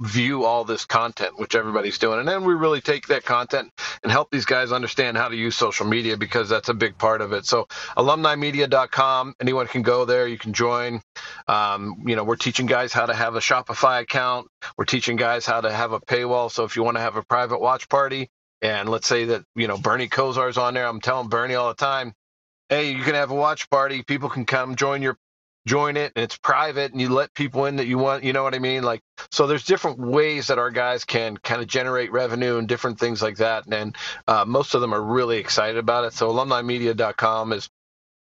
[0.00, 2.18] view all this content, which everybody's doing.
[2.18, 3.70] And then we really take that content
[4.02, 7.20] and help these guys understand how to use social media because that's a big part
[7.20, 7.46] of it.
[7.46, 10.26] So alumnimedia.com, anyone can go there.
[10.26, 11.00] You can join.
[11.46, 14.48] Um, you know, we're teaching guys how to have a Shopify account.
[14.76, 16.50] We're teaching guys how to have a paywall.
[16.50, 18.28] So if you want to have a private watch party,
[18.60, 20.86] and let's say that, you know, Bernie Kosar is on there.
[20.86, 22.12] I'm telling Bernie all the time,
[22.68, 24.02] hey, you can have a watch party.
[24.04, 25.16] People can come join your
[25.66, 28.42] join it and it's private and you let people in that you want you know
[28.42, 29.00] what i mean like
[29.32, 33.22] so there's different ways that our guys can kind of generate revenue and different things
[33.22, 33.96] like that and
[34.28, 36.12] uh, most of them are really excited about it.
[36.12, 37.68] So alumnimedia.com is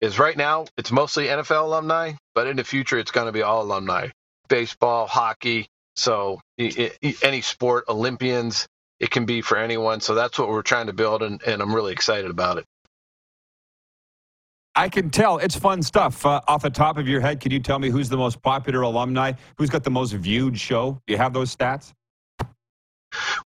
[0.01, 3.43] is right now it's mostly nfl alumni but in the future it's going to be
[3.43, 4.09] all alumni.
[4.49, 5.67] Baseball hockey
[5.97, 8.69] so it, it, any sport olympians
[9.01, 10.01] it can be for anyone.
[10.01, 12.65] So that's what we're trying to build and, and i'm really excited about it
[14.79, 16.25] I can tell it's fun stuff.
[16.25, 18.83] Uh, off the top of your head, can you tell me who's the most popular
[18.83, 19.33] alumni?
[19.57, 20.93] Who's got the most viewed show?
[21.05, 21.93] Do you have those stats?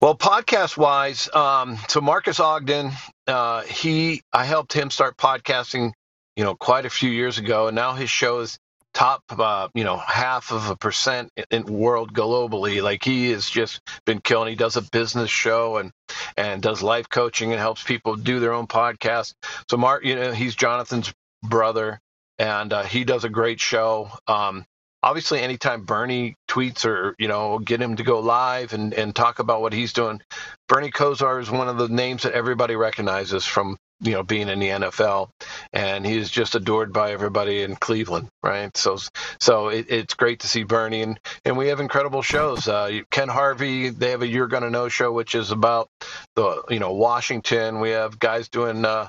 [0.01, 2.91] Well, podcast wise, um, so Marques Ogden,
[3.27, 5.93] uh, he I helped him start podcasting,
[6.35, 8.59] you know, quite a few years ago, and now his show is
[8.93, 12.83] top, uh, you know, half of a percent in world globally.
[12.83, 14.49] Like he has just been killing.
[14.49, 15.93] He does a business show and
[16.35, 19.33] and does life coaching and helps people do their own podcast.
[19.69, 21.99] So Mark, you know, he's Jonathan's brother,
[22.37, 24.09] and uh, he does a great show.
[24.27, 24.65] Um,
[25.03, 29.39] obviously, anytime Bernie tweets or you know get him to go live and and talk
[29.39, 30.21] about what he's doing,
[30.67, 34.59] Bernie Kosar is one of the names that everybody recognizes from you know being in
[34.59, 35.29] the NFL,
[35.73, 38.75] and he's just adored by everybody in Cleveland, right?
[38.75, 38.97] So
[39.39, 42.67] so it, it's great to see Bernie, and and we have incredible shows.
[42.67, 45.87] Uh, Ken Harvey, they have a You're Gonna Know show, which is about
[46.35, 47.79] the you know Washington.
[47.79, 48.85] We have guys doing.
[48.85, 49.07] Uh,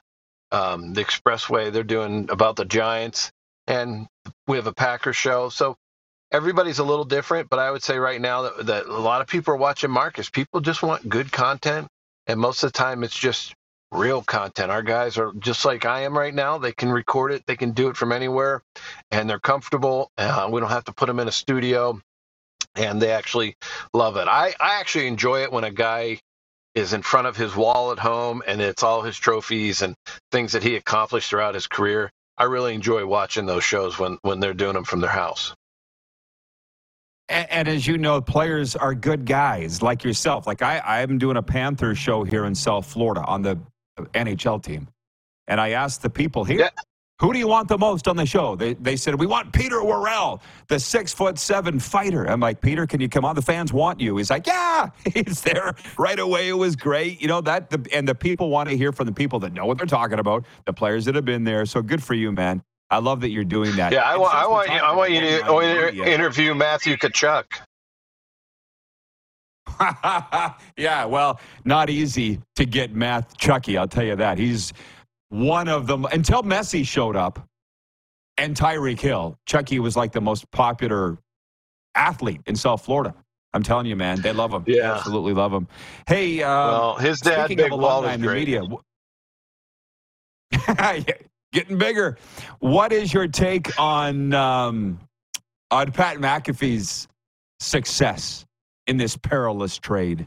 [0.52, 1.72] um, the Expressway.
[1.72, 3.32] They're doing about the Giants,
[3.66, 4.06] and
[4.46, 5.48] we have a Packer show.
[5.48, 5.76] So
[6.30, 9.26] everybody's a little different, but I would say right now that, that a lot of
[9.26, 10.30] people are watching Marques.
[10.30, 11.88] People just want good content,
[12.26, 13.54] and most of the time it's just
[13.90, 14.70] real content.
[14.70, 16.58] Our guys are just like I am right now.
[16.58, 18.62] They can record it, they can do it from anywhere,
[19.10, 20.10] and they're comfortable.
[20.16, 22.00] Uh, we don't have to put them in a studio,
[22.74, 23.56] and they actually
[23.92, 24.28] love it.
[24.28, 26.20] I, I actually enjoy it when a guy
[26.74, 29.94] is in front of his wall at home and it's all his trophies and
[30.30, 32.10] things that he accomplished throughout his career.
[32.38, 35.54] I really enjoy watching those shows when, when they're doing them from their house.
[37.28, 40.46] And, and, as you know, players are good guys like yourself.
[40.46, 43.58] Like I, I'm doing a Panthers show here in South Florida on the
[44.14, 44.88] NHL team.
[45.46, 46.70] And I asked the people here, yeah.
[47.22, 48.56] Who do you want the most on the show?
[48.56, 52.24] They, they said, We want Peter Worrell, the six foot seven fighter.
[52.24, 53.36] I'm like, Peter, can you come on?
[53.36, 54.16] The fans want you.
[54.16, 56.48] He's like, Yeah, he's there right away.
[56.48, 57.22] It was great.
[57.22, 59.66] You know, that, the, and the people want to hear from the people that know
[59.66, 61.64] what they're talking about, the players that have been there.
[61.64, 62.60] So good for you, man.
[62.90, 63.92] I love that you're doing that.
[63.92, 67.44] Yeah, I want, I want, you, I want you to interview Matthew Tkachuk.
[70.76, 73.78] yeah, well, not easy to get Matt Chucky.
[73.78, 74.38] I'll tell you that.
[74.38, 74.72] He's
[75.32, 77.48] one of them until Messi showed up
[78.36, 79.38] and Tyreek Hill.
[79.46, 81.16] Chucky was like the most popular
[81.94, 83.14] athlete in South Florida.
[83.54, 84.64] I'm telling you, man, they love him.
[84.66, 85.68] Yeah, absolutely love him.
[86.06, 88.62] Hey, uh, well, his dad, Big Walt, is in the media.
[91.52, 92.18] Getting bigger.
[92.60, 95.00] What is your take on um,
[95.70, 97.08] on Pat McAfee's
[97.60, 98.44] success
[98.86, 100.26] in this perilous trade?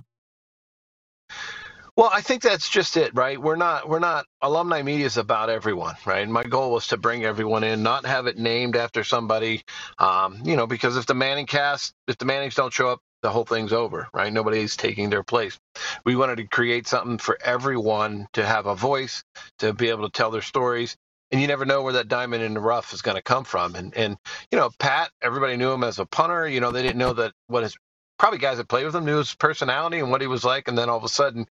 [1.96, 3.40] Well, I think that's just it, right?
[3.40, 6.24] We're not we're not alumni media is about everyone, right?
[6.24, 9.64] And my goal was to bring everyone in, not have it named after somebody,
[10.00, 13.30] um, you know, because if the Manning cast, if the Mannings don't show up, the
[13.30, 14.34] whole thing's over, right?
[14.34, 15.60] Nobody's taking their place.
[16.04, 19.24] We wanted to create something for everyone to have a voice,
[19.60, 20.98] to be able to tell their stories,
[21.32, 23.76] and you never know where that diamond in the rough is going to come from.
[23.76, 24.18] And and
[24.52, 26.50] you know, Pat, everybody knew him as a punter.
[26.50, 27.78] You know, they didn't know that what his
[28.18, 30.68] probably guys that played with him knew his personality and what he was like.
[30.68, 31.48] And then all of a sudden,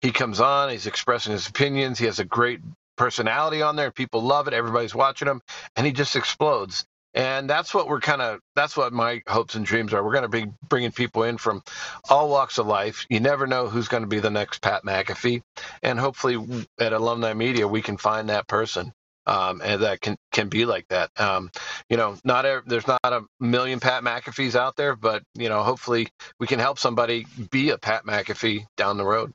[0.00, 1.98] he comes on, he's expressing his opinions.
[1.98, 2.60] He has a great
[2.96, 3.90] personality on there.
[3.90, 4.54] People love it.
[4.54, 5.40] Everybody's watching him,
[5.76, 6.84] and he just explodes.
[7.14, 10.04] And that's what we're kind of, that's what my hopes and dreams are.
[10.04, 11.62] We're going to be bringing people in from
[12.10, 13.06] all walks of life.
[13.08, 15.42] You never know who's going to be the next Pat McAfee.
[15.82, 18.92] And hopefully at Alumni Media, we can find that person
[19.26, 21.10] um, and that can can be like that.
[21.18, 21.50] Um,
[21.88, 25.62] you know, not a, there's not a million Pat McAfees out there, but you know,
[25.62, 26.08] hopefully
[26.38, 29.32] we can help somebody be a Pat McAfee down the road.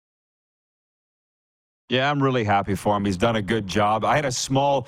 [1.89, 3.03] Yeah, I'm really happy for him.
[3.03, 4.05] He's done a good job.
[4.05, 4.87] I had a small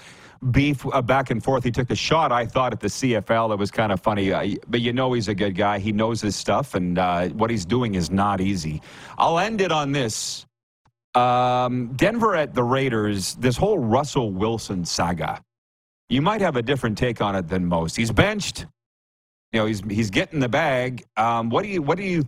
[0.51, 1.63] beef uh, back and forth.
[1.63, 3.53] He took a shot, I thought, at the CFL.
[3.53, 4.31] It was kind of funny.
[4.31, 5.79] Uh, but you know he's a good guy.
[5.79, 8.81] He knows his stuff, and uh, what he's doing is not easy.
[9.17, 10.45] I'll end it on this.
[11.15, 15.41] Um, Denver at the Raiders, this whole Russell Wilson saga.
[16.09, 17.95] You might have a different take on it than most.
[17.95, 18.65] He's benched.
[19.51, 21.03] You know, he's he's getting the bag.
[21.17, 22.23] Um, what do you what do you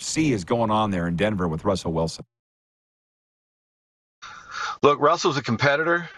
[0.00, 2.24] see is going on there in Denver with Russell Wilson?
[4.82, 6.08] Look, Russell's a competitor.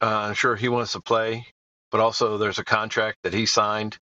[0.00, 1.46] Uh, I'm sure he wants to play,
[1.90, 3.96] but also there's a contract that he signed,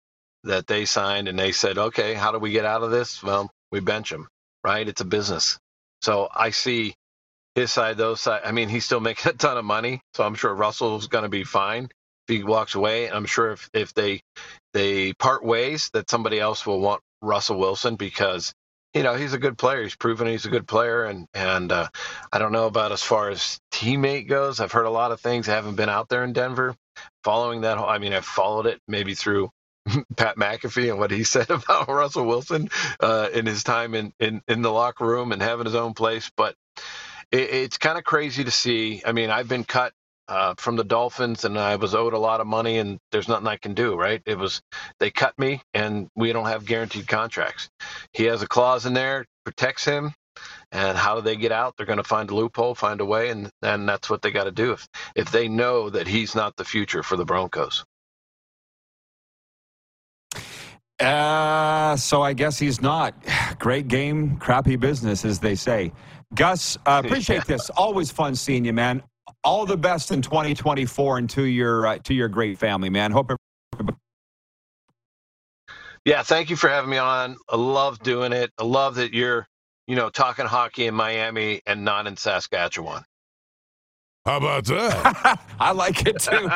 [0.44, 3.22] that they signed, and they said, okay, how do we get out of this?
[3.22, 4.28] Well, we bench him,
[4.64, 4.88] right?
[4.88, 5.58] It's a business.
[6.02, 6.94] So I see
[7.56, 8.42] his side, those side.
[8.46, 11.30] I mean, he's still making a ton of money, so I'm sure Russell's going to
[11.30, 11.86] be fine
[12.28, 13.10] if he walks away.
[13.10, 14.22] I'm sure if if they
[14.74, 18.54] they part ways, that somebody else will want Russell Wilson because
[18.94, 19.84] you know he's a good player.
[19.84, 21.88] He's proven he's a good player, and and uh,
[22.32, 24.60] I don't know about as far as teammate goes.
[24.60, 25.50] I've heard a lot of things.
[25.50, 26.76] I haven't been out there in Denver
[27.24, 27.78] following that.
[27.78, 29.50] I mean, I've followed it maybe through
[30.16, 34.42] Pat McAfee and what he said about Russell Wilson uh, in his time in, in
[34.48, 36.54] in the locker room and having his own place, but
[37.32, 39.02] it, it's kind of crazy to see.
[39.04, 39.92] I mean, I've been cut
[40.28, 43.46] uh, from the Dolphins, and I was owed a lot of money, and there's nothing
[43.46, 43.96] I can do.
[43.96, 44.22] Right?
[44.26, 44.60] It was
[44.98, 47.68] they cut me, and we don't have guaranteed contracts.
[48.12, 50.12] He has a clause in there protects him,
[50.72, 51.74] and how do they get out?
[51.76, 54.44] They're going to find a loophole, find a way, and and that's what they got
[54.44, 57.84] to do if if they know that he's not the future for the Broncos.
[60.98, 63.14] Uh, so I guess he's not.
[63.58, 65.92] Great game, crappy business, as they say.
[66.34, 67.70] Gus, uh, appreciate this.
[67.70, 69.02] Always fun seeing you, man.
[69.44, 73.10] All the best in 2024 and to your uh, to your great family, man.
[73.12, 73.30] Hope.
[73.74, 73.98] Everybody-
[76.04, 77.36] yeah, thank you for having me on.
[77.48, 78.52] I love doing it.
[78.58, 79.46] I love that you're,
[79.88, 83.02] you know, talking hockey in Miami and not in Saskatchewan.
[84.24, 85.40] How about that?
[85.60, 86.48] I like it too.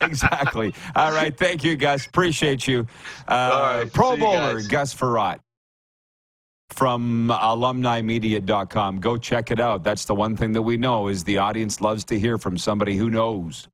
[0.06, 0.74] exactly.
[0.94, 1.36] All right.
[1.36, 2.06] Thank you, Gus.
[2.06, 2.86] Appreciate you.
[3.28, 4.68] Uh, All right, Pro see you Bowler guys.
[4.68, 5.40] Gus Frerotte
[6.72, 9.00] from alumnimedia.com.
[9.00, 9.84] Go check it out.
[9.84, 12.96] That's the one thing that we know is the audience loves to hear from somebody
[12.96, 13.68] who knows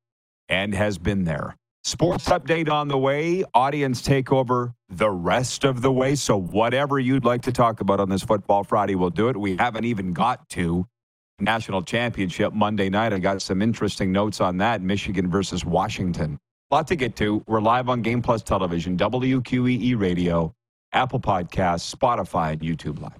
[0.49, 1.55] and has been there.
[1.83, 3.43] Sports update on the way.
[3.53, 6.15] Audience takeover the rest of the way.
[6.15, 9.37] So whatever you'd like to talk about on this Football Friday, we'll do it.
[9.37, 10.85] We haven't even got to
[11.39, 13.13] national championship Monday night.
[13.13, 14.81] I got some interesting notes on that.
[14.81, 16.37] Michigan versus Washington.
[16.71, 17.43] A lot to get to.
[17.47, 20.53] We're live on Game Plus Television, WQEE Radio,
[20.91, 23.19] Apple Podcasts, Spotify, and YouTube Live.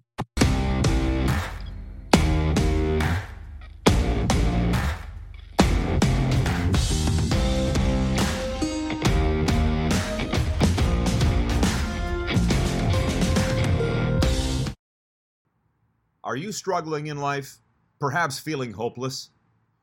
[16.24, 17.60] Are you struggling in life?
[18.00, 19.30] Perhaps feeling hopeless?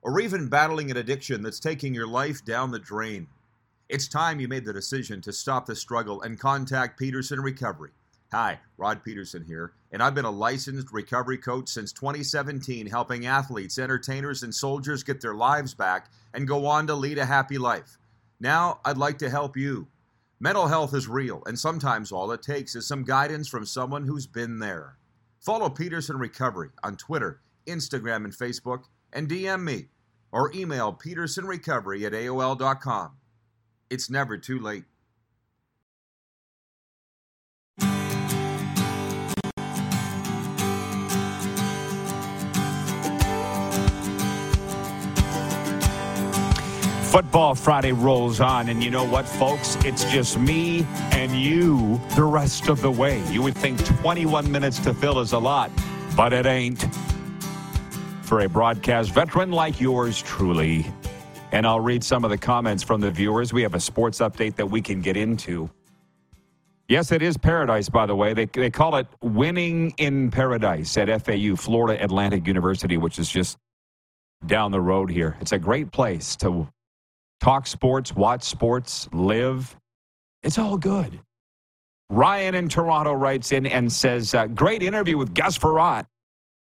[0.03, 3.27] Or even battling an addiction that's taking your life down the drain?
[3.89, 7.93] It's time you made the decision to stop the struggle and contact Peterson Recovery.
[8.33, 13.79] Hi, Rod Peterson here, and I've been a licensed recovery coach since 2017, helping athletes,
[13.79, 17.97] entertainers, and soldiers get their lives back and go on to lead a happy life.
[18.41, 19.87] Now, I'd like to help you.
[20.41, 24.27] Mental health is real, and sometimes all it takes is some guidance from someone who's
[24.27, 24.97] been there.
[25.39, 29.87] Follow Peterson Recovery on Twitter, Instagram, and Facebook, and DM me
[30.33, 33.13] or email petersonrecovery at AOL.com.
[33.91, 34.85] It's never too late.
[47.03, 49.77] Football Friday rolls on, and you know what, folks?
[49.85, 53.23] It's just me and you the rest of the way.
[53.33, 55.71] You would think 21 minutes to fill is a lot,
[56.17, 56.87] but it ain't.
[58.23, 60.87] for a broadcast veteran like yours truly.
[61.57, 63.51] And I'll read some of the comments from the viewers.
[63.51, 65.71] We have a sports update that we can get into.
[66.87, 68.35] Yes, it is paradise, by the way.
[68.35, 73.57] They, they call it Winning in Paradise at FAU, Florida Atlantic University, which is just
[74.45, 75.39] down the road here.
[75.41, 76.69] It's a great place to
[77.41, 79.75] talk sports, watch sports, live.
[80.43, 81.19] It's all good.
[82.11, 86.05] Ryan in Toronto writes in and says, uh, Great interview with Gus Frerotte.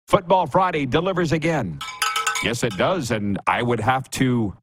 [0.07, 1.79] Football Friday delivers again.
[2.43, 3.09] Yes, it does.
[3.09, 4.55] And I would have to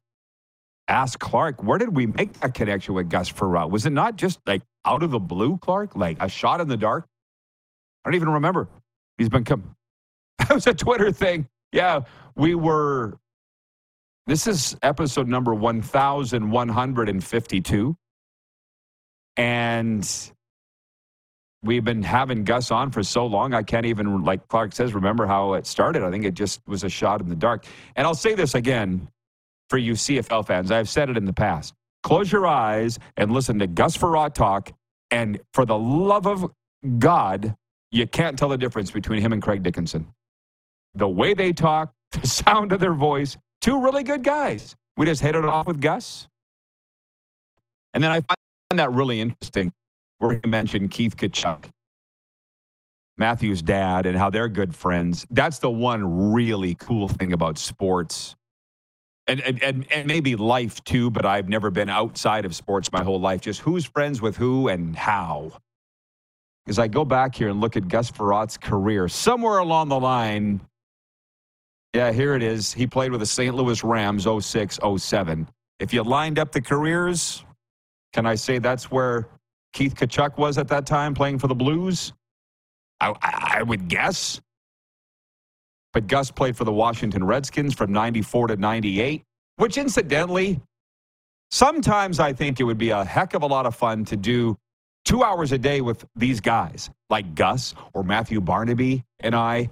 [0.87, 3.71] ask Clark, where did we make that connection with Gus Frerotte?
[3.71, 5.95] Was it not just like out of the blue, Clark?
[5.95, 7.05] Like a shot in the dark?
[8.03, 8.67] I don't even remember.
[9.17, 9.75] He's been come.
[10.39, 11.47] That was a Twitter thing.
[11.71, 12.01] Yeah,
[12.35, 13.17] we were.
[14.27, 17.95] This is episode number 1152.
[19.37, 20.31] And
[21.63, 25.25] we've been having Gus on for so long, I can't even, like Clark says, remember
[25.25, 26.03] how it started.
[26.03, 27.65] I think it just was a shot in the dark.
[27.95, 29.07] And I'll say this again
[29.69, 30.71] for you CFL fans.
[30.71, 31.73] I've said it in the past.
[32.03, 34.71] Close your eyes and listen to Gus Frerotte talk.
[35.11, 36.51] And for the love of
[36.99, 37.55] God,
[37.91, 40.07] you can't tell the difference between him and Craig Dickenson.
[40.93, 44.75] The way they talk, the sound of their voice, two really good guys.
[44.97, 46.27] We just hit it off with Gus.
[47.93, 49.71] And then I find that really interesting
[50.19, 51.65] where he mentioned Keith Tkachuk,
[53.17, 55.25] Matthew's dad, and how they're good friends.
[55.29, 58.35] That's the one really cool thing about sports.
[59.27, 63.19] And, and, and, maybe life too, but I've never been outside of sports my whole
[63.19, 63.41] life.
[63.41, 65.51] Just who's friends with who and how.
[66.67, 70.61] As I go back here and look at Gus Frerotte's career, somewhere along the line,
[71.95, 72.73] yeah, here it is.
[72.73, 73.55] He played with the St.
[73.55, 75.47] Louis Rams 06, 07.
[75.79, 77.45] If you lined up the careers,
[78.13, 79.27] can I say that's where
[79.73, 82.13] Keith Tkachuk was at that time playing for the Blues?
[83.01, 84.39] I, I, would guess.
[85.95, 89.23] But Gus played for the Washington Redskins from 94 to 98,
[89.55, 90.59] which incidentally,
[91.51, 94.57] sometimes I think it would be a heck of a lot of fun to do
[95.05, 99.69] two hours a day with these guys like Gus or Matthew Barnaby and I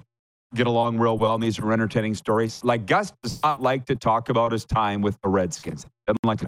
[0.55, 2.63] get along real well, and these are entertaining stories.
[2.63, 5.85] Like Gus does not like to talk about his time with the Redskins.
[6.07, 6.39] Doesn't like.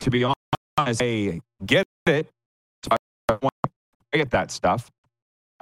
[0.00, 0.24] To be
[0.78, 2.26] honest, hey, get it.
[2.90, 2.96] I
[4.14, 4.90] get that stuff.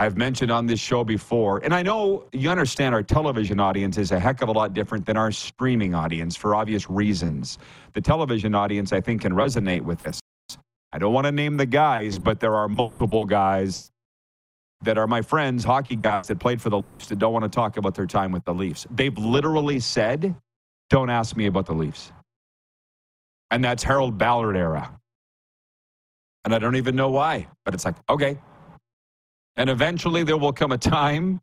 [0.00, 4.12] I've mentioned on this show before, and I know you understand our television audience is
[4.12, 7.58] a heck of a lot different than our streaming audience for obvious reasons.
[7.94, 10.20] The television audience, I think, can resonate with this.
[10.92, 13.90] I don't want to name the guys, but there are multiple guys
[14.82, 17.48] that are my friends, hockey guys that played for the Leafs that don't want to
[17.48, 18.86] talk about their time with the Leafs.
[18.90, 20.36] They've literally said,
[20.90, 22.12] don't ask me about the Leafs.
[23.50, 24.96] And that's Harold Ballard era.
[26.44, 28.38] And I don't even know why, but it's like, okay.
[29.58, 31.40] And eventually there will come a time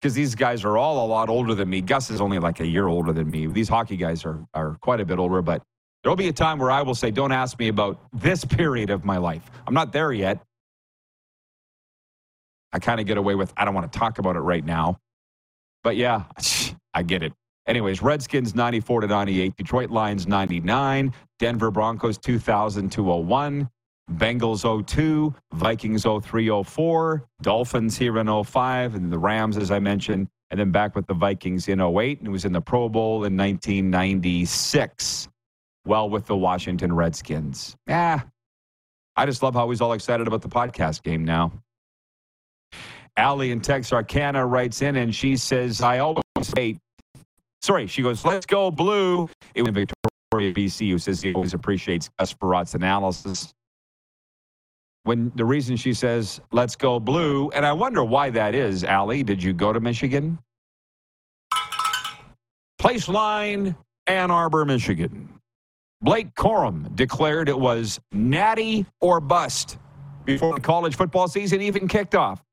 [0.00, 1.82] because these guys are all a lot older than me.
[1.82, 3.46] Gus is only like a year older than me.
[3.46, 5.62] These hockey guys are, are quite a bit older, but
[6.02, 9.04] there'll be a time where I will say, don't ask me about this period of
[9.04, 9.50] my life.
[9.66, 10.40] I'm not there yet.
[12.72, 14.98] I kind of get away with, I don't want to talk about it right now.
[15.84, 16.24] But yeah,
[16.94, 17.34] I get it.
[17.66, 23.68] Anyways, Redskins 94 to 98, Detroit Lions 99, Denver Broncos 2000 to 01,
[24.12, 30.28] Bengals 02, Vikings 03 04, Dolphins here in 05, and the Rams, as I mentioned,
[30.50, 33.36] and then back with the Vikings in 08, and was in the Pro Bowl in
[33.36, 35.28] 1996,
[35.84, 37.76] well, with the Washington Redskins.
[37.86, 38.22] Yeah,
[39.16, 41.52] I just love how he's all excited about the podcast game now.
[43.16, 46.22] Allie in Texarkana writes in and she says, I always
[46.56, 46.78] hate.
[47.60, 49.28] Sorry, she goes, let's go blue.
[49.54, 53.52] It was Victoria, BC, who says he always appreciates Gus Frerotte's analysis
[55.08, 59.22] when the reason she says, let's go blue, and I wonder why that is, Allie.
[59.22, 60.38] Did you go to Michigan?
[62.78, 63.74] Place line,
[64.06, 65.30] Ann Arbor, Michigan.
[66.02, 69.78] Blake Corum declared it was natty or bust
[70.26, 72.44] before the college football season even kicked off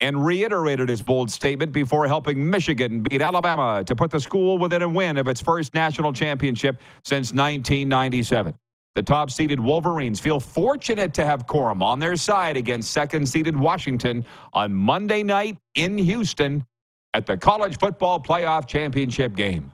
[0.00, 4.82] and reiterated his bold statement before helping Michigan beat Alabama to put the school within
[4.82, 8.54] a win of its first national championship since 1997.
[8.96, 13.54] The top seeded Wolverines feel fortunate to have Corum on their side against second seeded
[13.54, 14.24] Washington
[14.54, 16.64] on Monday night in Houston
[17.12, 19.70] at the College Football Playoff Championship game.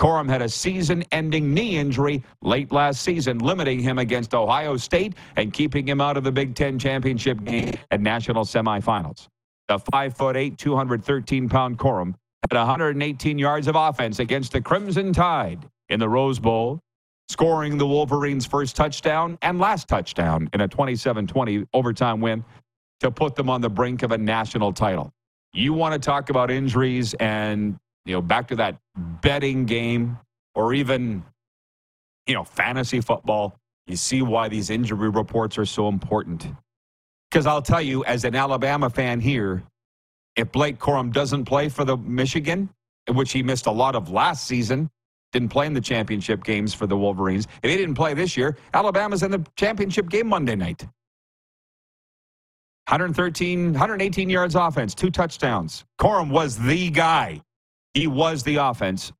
[0.00, 5.16] Corum had a season ending knee injury late last season, limiting him against Ohio State
[5.36, 9.28] and keeping him out of the Big Ten championship game and national semifinals.
[9.68, 12.14] The 5'8, 213 pound Corum
[12.50, 16.80] had 118 yards of offense against the Crimson Tide in the Rose Bowl
[17.28, 22.44] scoring the Wolverines' first touchdown and last touchdown in a 27 20 overtime win
[23.00, 25.12] to put them on the brink of a national title.
[25.52, 30.18] You want to talk about injuries and you know, back to that betting game
[30.54, 31.22] or even,
[32.26, 33.56] you know, fantasy football,
[33.86, 36.46] you see why these injury reports are so important.
[37.30, 39.62] Because I'll tell you, as an Alabama fan here,
[40.36, 42.68] if Blake Corum doesn't play for the Michigan,
[43.08, 44.90] which he missed a lot of last season,
[45.32, 47.48] didn't play in the championship games for the Wolverines.
[47.62, 50.86] If he didn't play this year, Alabama's in the championship game Monday night.
[52.88, 55.84] 113, 118 yards offense, two touchdowns.
[56.00, 57.40] Corum was the guy.
[57.94, 59.12] He was the offense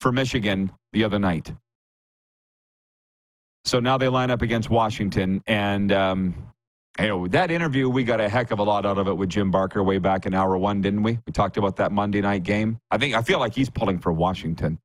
[0.00, 1.52] for Michigan the other night.
[3.64, 5.42] So now they line up against Washington.
[5.46, 6.34] And, um,
[6.98, 9.28] you know, that interview, we got a heck of a lot out of it with
[9.28, 11.18] Jim Barker way back in hour one, didn't we?
[11.26, 12.78] We talked about that Monday night game.
[12.90, 14.78] I think, I feel like he's pulling for Washington.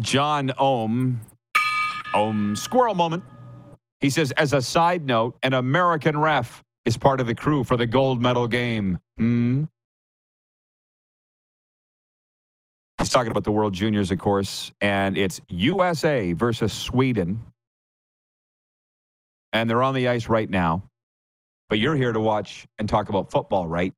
[0.00, 1.20] John Ohm,
[2.14, 3.24] Ohm, squirrel moment.
[4.00, 7.76] He says, as a side note, an American ref is part of the crew for
[7.76, 8.98] the gold medal game.
[9.18, 9.64] Hmm.
[12.98, 17.40] He's talking about the World Juniors, of course, and it's USA versus Sweden.
[19.52, 20.82] And they're on the ice right now.
[21.68, 23.92] But you're here to watch and talk about football, right?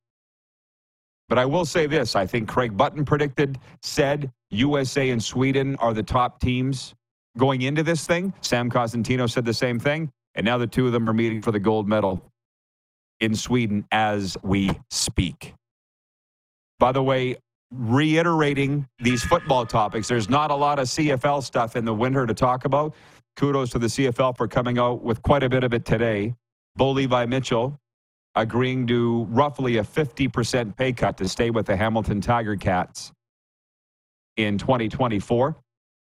[1.28, 5.92] But I will say this I think Craig Button predicted, said USA and Sweden are
[5.92, 6.94] the top teams
[7.36, 8.32] going into this thing.
[8.40, 10.10] Sam Cosentino said the same thing.
[10.34, 12.22] And now the two of them are meeting for the gold medal
[13.20, 15.54] in Sweden as we speak.
[16.78, 17.36] By the way,
[17.72, 22.34] reiterating these football topics, there's not a lot of CFL stuff in the winter to
[22.34, 22.94] talk about.
[23.36, 26.34] Kudos to the CFL for coming out with quite a bit of it today.
[26.76, 27.78] Bo Levi Mitchell
[28.34, 33.12] agreeing to roughly a 50% pay cut to stay with the Hamilton Tiger Cats
[34.38, 35.56] in 2024.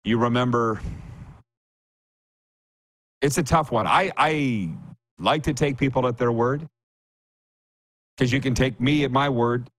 [0.04, 0.82] You remember,
[3.22, 3.88] it's a tough one.
[3.88, 4.70] I, I
[5.18, 6.68] like to take people at their word
[8.18, 9.70] because you can take me at my word.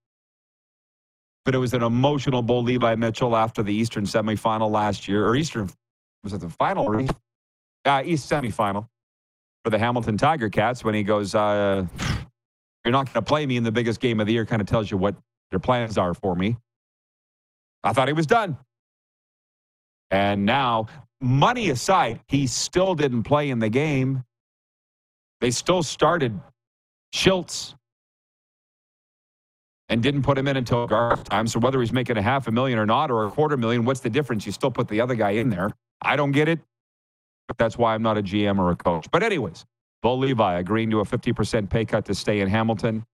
[1.44, 5.36] But it was an emotional Bo Levi Mitchell after the Eastern semifinal last year, or
[5.36, 5.70] Eastern,
[6.24, 6.86] was it the final?
[6.86, 7.04] Or
[7.84, 8.88] uh, East semifinal
[9.62, 11.86] for the Hamilton Tiger Cats when he goes, uh,
[12.84, 14.66] You're not going to play me in the biggest game of the year, kind of
[14.66, 15.14] tells you what
[15.52, 16.56] your plans are for me.
[17.86, 18.58] I thought he was done.
[20.10, 20.86] And now,
[21.20, 24.24] money aside, he still didn't play in the game.
[25.40, 26.38] They still started
[27.12, 27.74] Schultz
[29.88, 31.46] and didn't put him in until garbage time.
[31.46, 34.00] So whether he's making a half a million or not, or a quarter million, what's
[34.00, 34.44] the difference?
[34.46, 35.70] You still put the other guy in there.
[36.02, 36.58] I don't get it.
[37.56, 39.06] That's why I'm not a GM or a coach.
[39.12, 39.64] But anyways,
[40.02, 43.04] Bo Levi agreeing to a 50% pay cut to stay in Hamilton.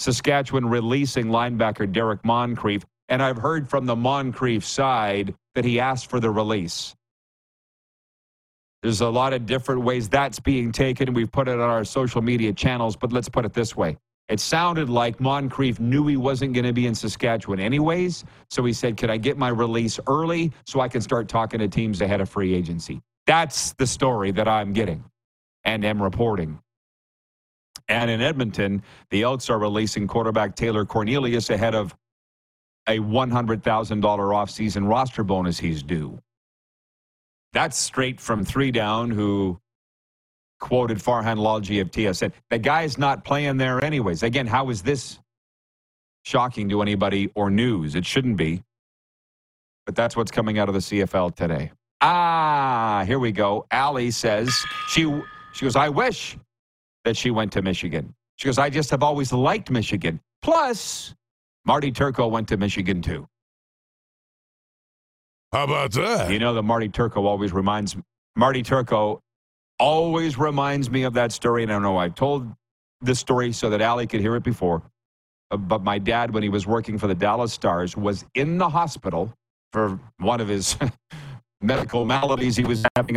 [0.00, 2.84] Saskatchewan releasing linebacker Derrick Moncrief.
[3.08, 6.94] And I've heard from the Moncrief side that he asked for the release.
[8.82, 11.12] There's a lot of different ways that's being taken.
[11.12, 13.96] We've put it on our social media channels, but let's put it this way.
[14.28, 18.24] It sounded like Moncrief knew he wasn't going to be in Saskatchewan anyways.
[18.50, 21.68] So he said, Can I get my release early so I can start talking to
[21.68, 23.00] teams ahead of free agency?
[23.26, 25.02] That's the story that I'm getting
[25.64, 26.60] and am reporting.
[27.88, 31.96] And in Edmonton, the Elks are releasing quarterback Taylor Cornelius ahead of
[32.88, 33.62] a $100,000
[34.02, 36.18] offseason roster bonus he's due.
[37.52, 39.60] That's straight from three down, who
[40.60, 42.32] quoted Farhan Lalji of TSN.
[42.50, 44.22] The guy's not playing there anyways.
[44.22, 45.18] Again, how is this
[46.24, 47.94] shocking to anybody or news?
[47.94, 48.62] It shouldn't be.
[49.86, 51.72] But that's what's coming out of the CFL today.
[52.00, 53.66] Ah, here we go.
[53.70, 54.54] Allie says
[54.88, 55.02] she
[55.54, 56.38] she goes, I wish
[57.04, 58.14] that she went to Michigan.
[58.36, 60.20] She goes, I just have always liked Michigan.
[60.42, 61.14] Plus,
[61.64, 63.26] Marty Turco went to Michigan too.
[65.52, 66.30] How about that?
[66.30, 67.96] You know that Marty Turco always reminds
[68.36, 69.20] Marty Turco
[69.78, 71.62] always reminds me of that story.
[71.62, 72.52] And I don't know, I told
[73.00, 74.82] this story so that Allie could hear it before.
[75.50, 78.68] Uh, but my dad, when he was working for the Dallas Stars, was in the
[78.68, 79.32] hospital
[79.72, 80.76] for one of his
[81.62, 83.16] medical maladies he was having.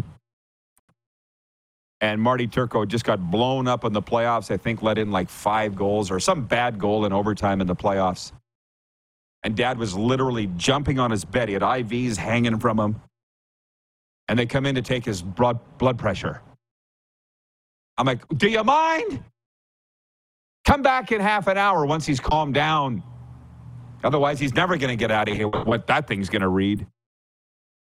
[2.02, 4.50] And Marty Turco just got blown up in the playoffs.
[4.52, 7.76] I think let in like five goals or some bad goal in overtime in the
[7.76, 8.32] playoffs.
[9.44, 11.48] And dad was literally jumping on his bed.
[11.48, 13.02] He had IVs hanging from him.
[14.28, 16.42] And they come in to take his blood, blood pressure.
[17.98, 19.24] I'm like, do you mind?
[20.66, 23.04] Come back in half an hour once he's calmed down.
[24.04, 26.48] Otherwise, he's never going to get out of here with what that thing's going to
[26.48, 26.88] read.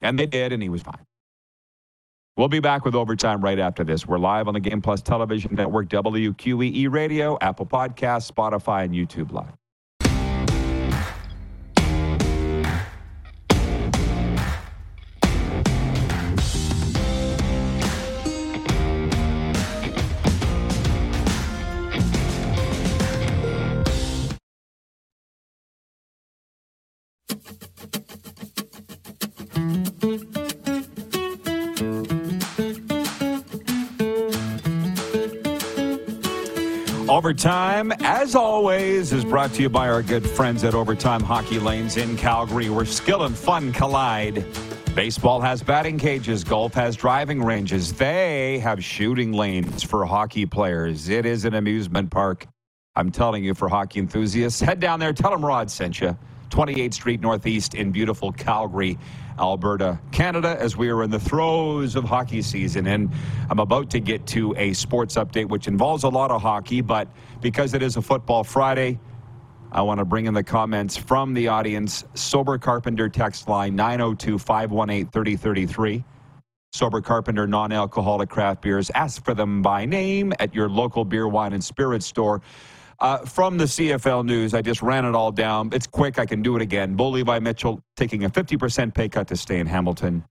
[0.02, 1.04] And they did, and he was fine.
[2.40, 4.06] We'll be back with overtime right after this.
[4.06, 9.30] We're live on the Game Plus Television Network, WQEE Radio, Apple Podcasts, Spotify, and YouTube
[9.30, 9.59] Live.
[37.30, 41.96] Overtime, as always, is brought to you by our good friends at Overtime Hockey Lanes
[41.96, 44.44] in Calgary, where skill and fun collide.
[44.96, 47.92] Baseball has batting cages, golf has driving ranges.
[47.92, 51.08] They have shooting lanes for hockey players.
[51.08, 52.48] It is an amusement park.
[52.96, 55.12] I'm telling you, for hockey enthusiasts, head down there.
[55.12, 56.18] Tell them Rod sent you.
[56.50, 58.98] 28th Street Northeast in beautiful Calgary.
[59.38, 62.86] Alberta, Canada, as we are in the throes of hockey season.
[62.86, 63.10] And
[63.48, 67.08] I'm about to get to a sports update, which involves a lot of hockey, but
[67.40, 69.00] because it is a football Friday,
[69.72, 72.04] I want to bring in the comments from the audience.
[72.14, 76.04] Sober Carpenter text line 902 518 3033.
[76.72, 78.90] Sober Carpenter non alcoholic craft beers.
[78.94, 82.42] Ask for them by name at your local beer, wine, and spirit store.
[83.00, 85.70] Uh, from the CFL news, I just ran it all down.
[85.72, 86.18] It's quick.
[86.18, 86.96] I can do it again.
[86.96, 90.24] Bo Levi Mitchell taking a 50% pay cut to stay in Hamilton.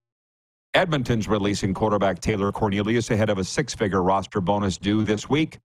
[0.75, 5.57] Edmonton's releasing quarterback Taylor Cornelius ahead of a six figure roster bonus due this week.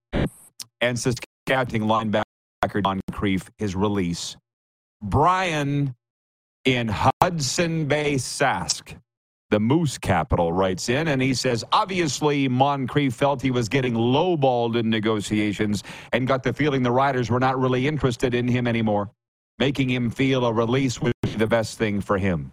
[0.81, 4.37] And Saskatchewan linebacker Don Creef, his release.
[5.03, 5.95] Brian
[6.65, 8.97] in Hudson Bay, Sask
[9.55, 14.75] the Moose Capital writes in and he says, obviously, Moncrief felt he was getting lowballed
[14.75, 19.13] in negotiations and got the feeling the riders were not really interested in him anymore,
[19.61, 22.51] making him feel a release would be the best thing for him.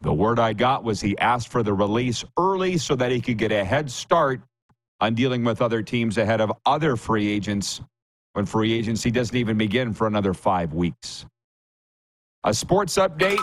[0.00, 3.38] The word I got was he asked for the release early so that he could
[3.38, 4.40] get a head start
[5.00, 7.80] on dealing with other teams ahead of other free agents
[8.32, 11.26] when free agency doesn't even begin for another five weeks.
[12.42, 13.38] A sports update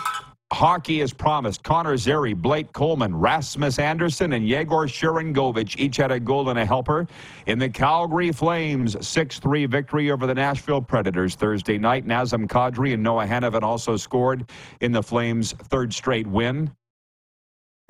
[0.52, 1.62] Hockey as promised.
[1.62, 6.64] Connor Zary, Blake Coleman, Rasmus Andersson, and Yegor Sharangovich each had a goal and a
[6.64, 7.06] helper
[7.46, 12.06] in the Calgary Flames 6 3 victory over the Nashville Predators Thursday night.
[12.06, 16.70] Nazem Kadri and Noah Hanifin also scored in the Flames' third straight win.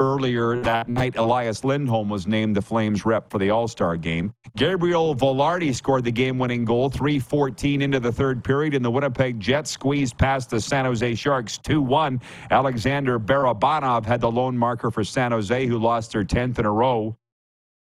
[0.00, 4.32] Earlier that night, Elias Lindholm was named the Flames rep for the All Star game.
[4.56, 8.90] Gabriel Vilardi scored the game winning goal, 3 14 into the third period, and the
[8.90, 12.20] Winnipeg Jets squeezed past the San Jose Sharks 2 1.
[12.52, 16.72] Alexander Barabanov had the lone marker for San Jose, who lost their 10th in a
[16.72, 17.16] row.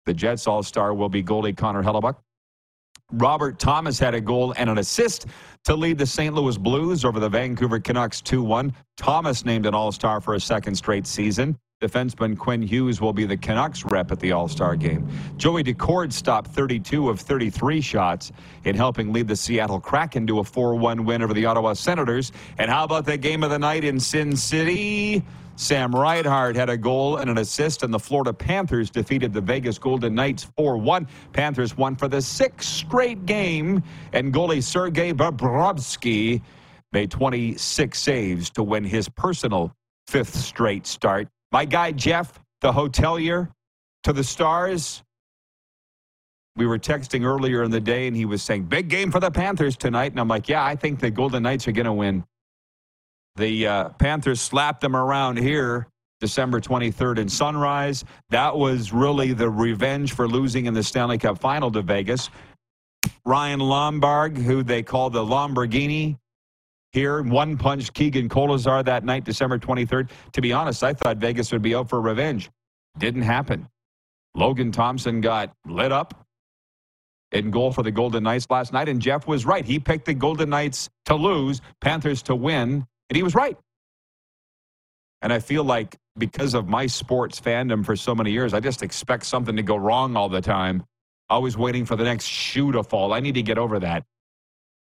[0.05, 2.16] The Jets All Star will be goalie Connor Hellebuyck.
[3.11, 5.28] Robert Thomas had a goal and an assist
[5.66, 6.34] to lead the St.
[6.34, 8.74] Louis Blues over the Vancouver Canucks 2 1.
[8.95, 11.59] Thomas named an All Star for a second straight season.
[11.86, 15.08] Defenseman Quinn Hughes will be the Canucks rep at the All Star game.
[15.38, 18.32] Joey Daccord stopped 32 of 33 shots
[18.64, 22.32] in helping lead the Seattle Kraken to a 4 1 win over the Ottawa Senators.
[22.58, 25.24] And how about the game of the night in Sin City?
[25.58, 29.78] Sam Reinhart had a goal and an assist, and the Florida Panthers defeated the Vegas
[29.78, 31.08] Golden Knights 4 1.
[31.32, 33.82] Panthers won for the sixth straight game,
[34.12, 36.42] and goalie Sergei Bobrovsky
[36.92, 39.74] made 26 saves to win his personal
[40.08, 41.28] fifth straight start.
[41.56, 43.49] My guy Jeff, the hotelier
[44.03, 45.01] to the stars.
[46.58, 49.32] We were texting earlier in the day, and he was saying, Big game for the
[49.32, 50.12] Panthers tonight.
[50.12, 52.26] And I'm like, Yeah, I think the Golden Knights are going to win.
[53.38, 55.88] The uh, Panthers slapped them around here
[56.20, 58.03] December 23rd in Sunrise.
[58.32, 62.30] That was really the revenge for losing in the Stanley Cup final to Vegas.
[63.24, 66.18] Ryan Lomberg, who they call the Lamborghini,
[66.96, 67.22] here.
[67.22, 70.10] One punched Keegan Kolesar that night, December 23rd.
[70.34, 72.50] To be honest, I thought Vegas would be out for revenge.
[72.98, 73.68] Didn't happen.
[74.34, 76.26] Logan Thompson got lit up
[77.32, 79.66] in goal for the Golden Knights last night, and Jeff was right.
[79.66, 83.58] He picked the Golden Knights to lose, Panthers to win, and he was right.
[85.22, 88.84] And I feel like because of my sports fandom for so many years, I just
[88.84, 90.84] expect something to go wrong all the time.
[91.30, 93.12] Always waiting for the next shoe to fall.
[93.12, 94.06] I need to get over that.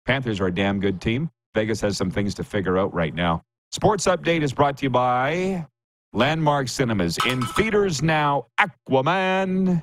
[0.05, 1.31] Panthers are a damn good team.
[1.57, 3.41] Vegas has some things to figure out right now.
[3.73, 5.67] Sports Update is brought to you by
[6.13, 7.17] Landmark Cinemas.
[7.27, 9.83] In theaters now, Aquaman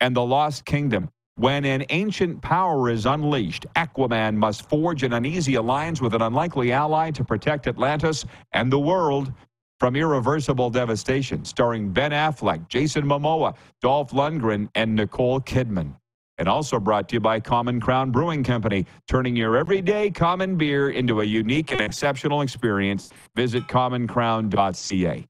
[0.00, 1.08] and the Lost Kingdom.
[1.36, 6.70] When an ancient power is unleashed, Aquaman must forge an uneasy alliance with an unlikely
[6.70, 9.32] ally to protect Atlantis and the world
[9.78, 11.46] from irreversible devastation.
[11.46, 15.94] Starring Ben Affleck, Jason Momoa, Dolph Lundgren, and Nicole Kidman
[16.40, 20.88] and also brought to you by Common Crown Brewing Company, turning your everyday common beer
[20.88, 23.10] into a unique and exceptional experience.
[23.36, 25.26] Visit commoncrown.ca.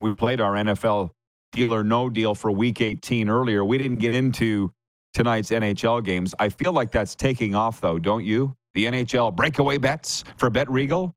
[0.00, 1.10] We played our NFL
[1.50, 3.64] deal or no deal for week 18 earlier.
[3.64, 4.72] We didn't get into
[5.14, 6.32] tonight's NHL games.
[6.38, 8.54] I feel like that's taking off, though, don't you?
[8.74, 11.12] The NHL breakaway bets for Bet Regal,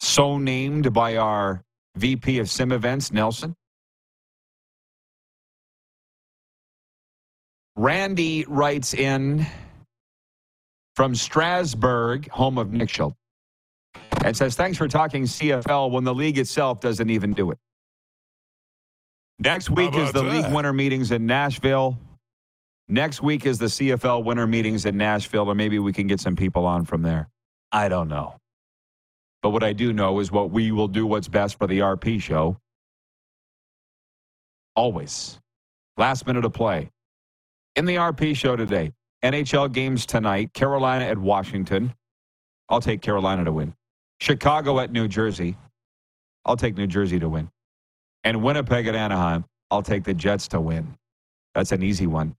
[0.00, 1.62] so named by our
[1.96, 3.54] VP of Sim Events, Nelson.
[7.76, 9.46] Randy writes in
[10.94, 13.16] from Strasbourg, home of Nick Schultz,
[14.24, 17.58] and says, Thanks for talking CFL when the league itself doesn't even do it.
[19.38, 20.30] Next week is the that?
[20.30, 21.98] league winter meetings in Nashville.
[22.88, 26.36] Next week is the CFL winter meetings in Nashville, or maybe we can get some
[26.36, 27.28] people on from there.
[27.72, 28.36] I don't know.
[29.42, 32.20] But what I do know is what we will do what's best for the RP
[32.20, 32.58] show.
[34.76, 35.40] Always.
[35.96, 36.91] Last minute of play.
[37.74, 38.92] In the RP show today,
[39.24, 41.94] NHL games tonight, Carolina at Washington.
[42.68, 43.74] I'll take Carolina to win.
[44.20, 45.56] Chicago at New Jersey.
[46.44, 47.50] I'll take New Jersey to win.
[48.24, 49.46] And Winnipeg at Anaheim.
[49.70, 50.98] I'll take the Jets to win.
[51.54, 52.36] That's an easy one.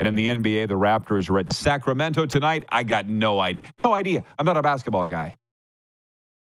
[0.00, 2.64] And in the NBA, the Raptors are at Sacramento tonight.
[2.70, 3.62] I got no idea.
[3.84, 4.24] No idea.
[4.36, 5.36] I'm not a basketball guy.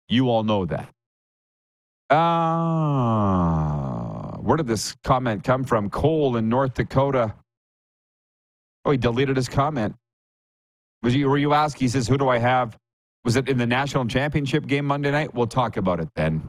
[0.08, 0.90] You all know that.
[2.10, 3.16] Ah,
[4.40, 5.88] where did this comment come from?
[5.88, 7.34] Cole in North Dakota.
[8.86, 9.96] Oh, he deleted his comment.
[11.02, 11.86] Was you were you asking?
[11.86, 12.78] He says, "Who do I have?"
[13.24, 15.34] Was it in the national championship game Monday night?
[15.34, 16.48] We'll talk about it then.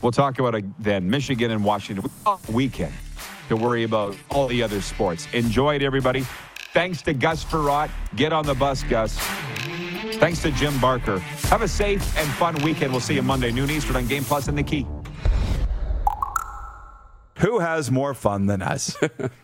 [0.00, 1.10] We'll talk about it then.
[1.10, 2.08] Michigan and Washington
[2.48, 2.92] weekend
[3.48, 5.26] to worry about all the other sports.
[5.32, 6.24] Enjoy it, everybody.
[6.72, 7.90] Thanks to Gus Frerotte.
[8.14, 9.18] Get on the bus, Gus.
[10.18, 11.18] Thanks to Jim Barker.
[11.48, 12.92] Have a safe and fun weekend.
[12.92, 14.86] We'll see you Monday, noon Eastern on Game Plus and the Key.
[17.38, 18.96] Who has more fun than us?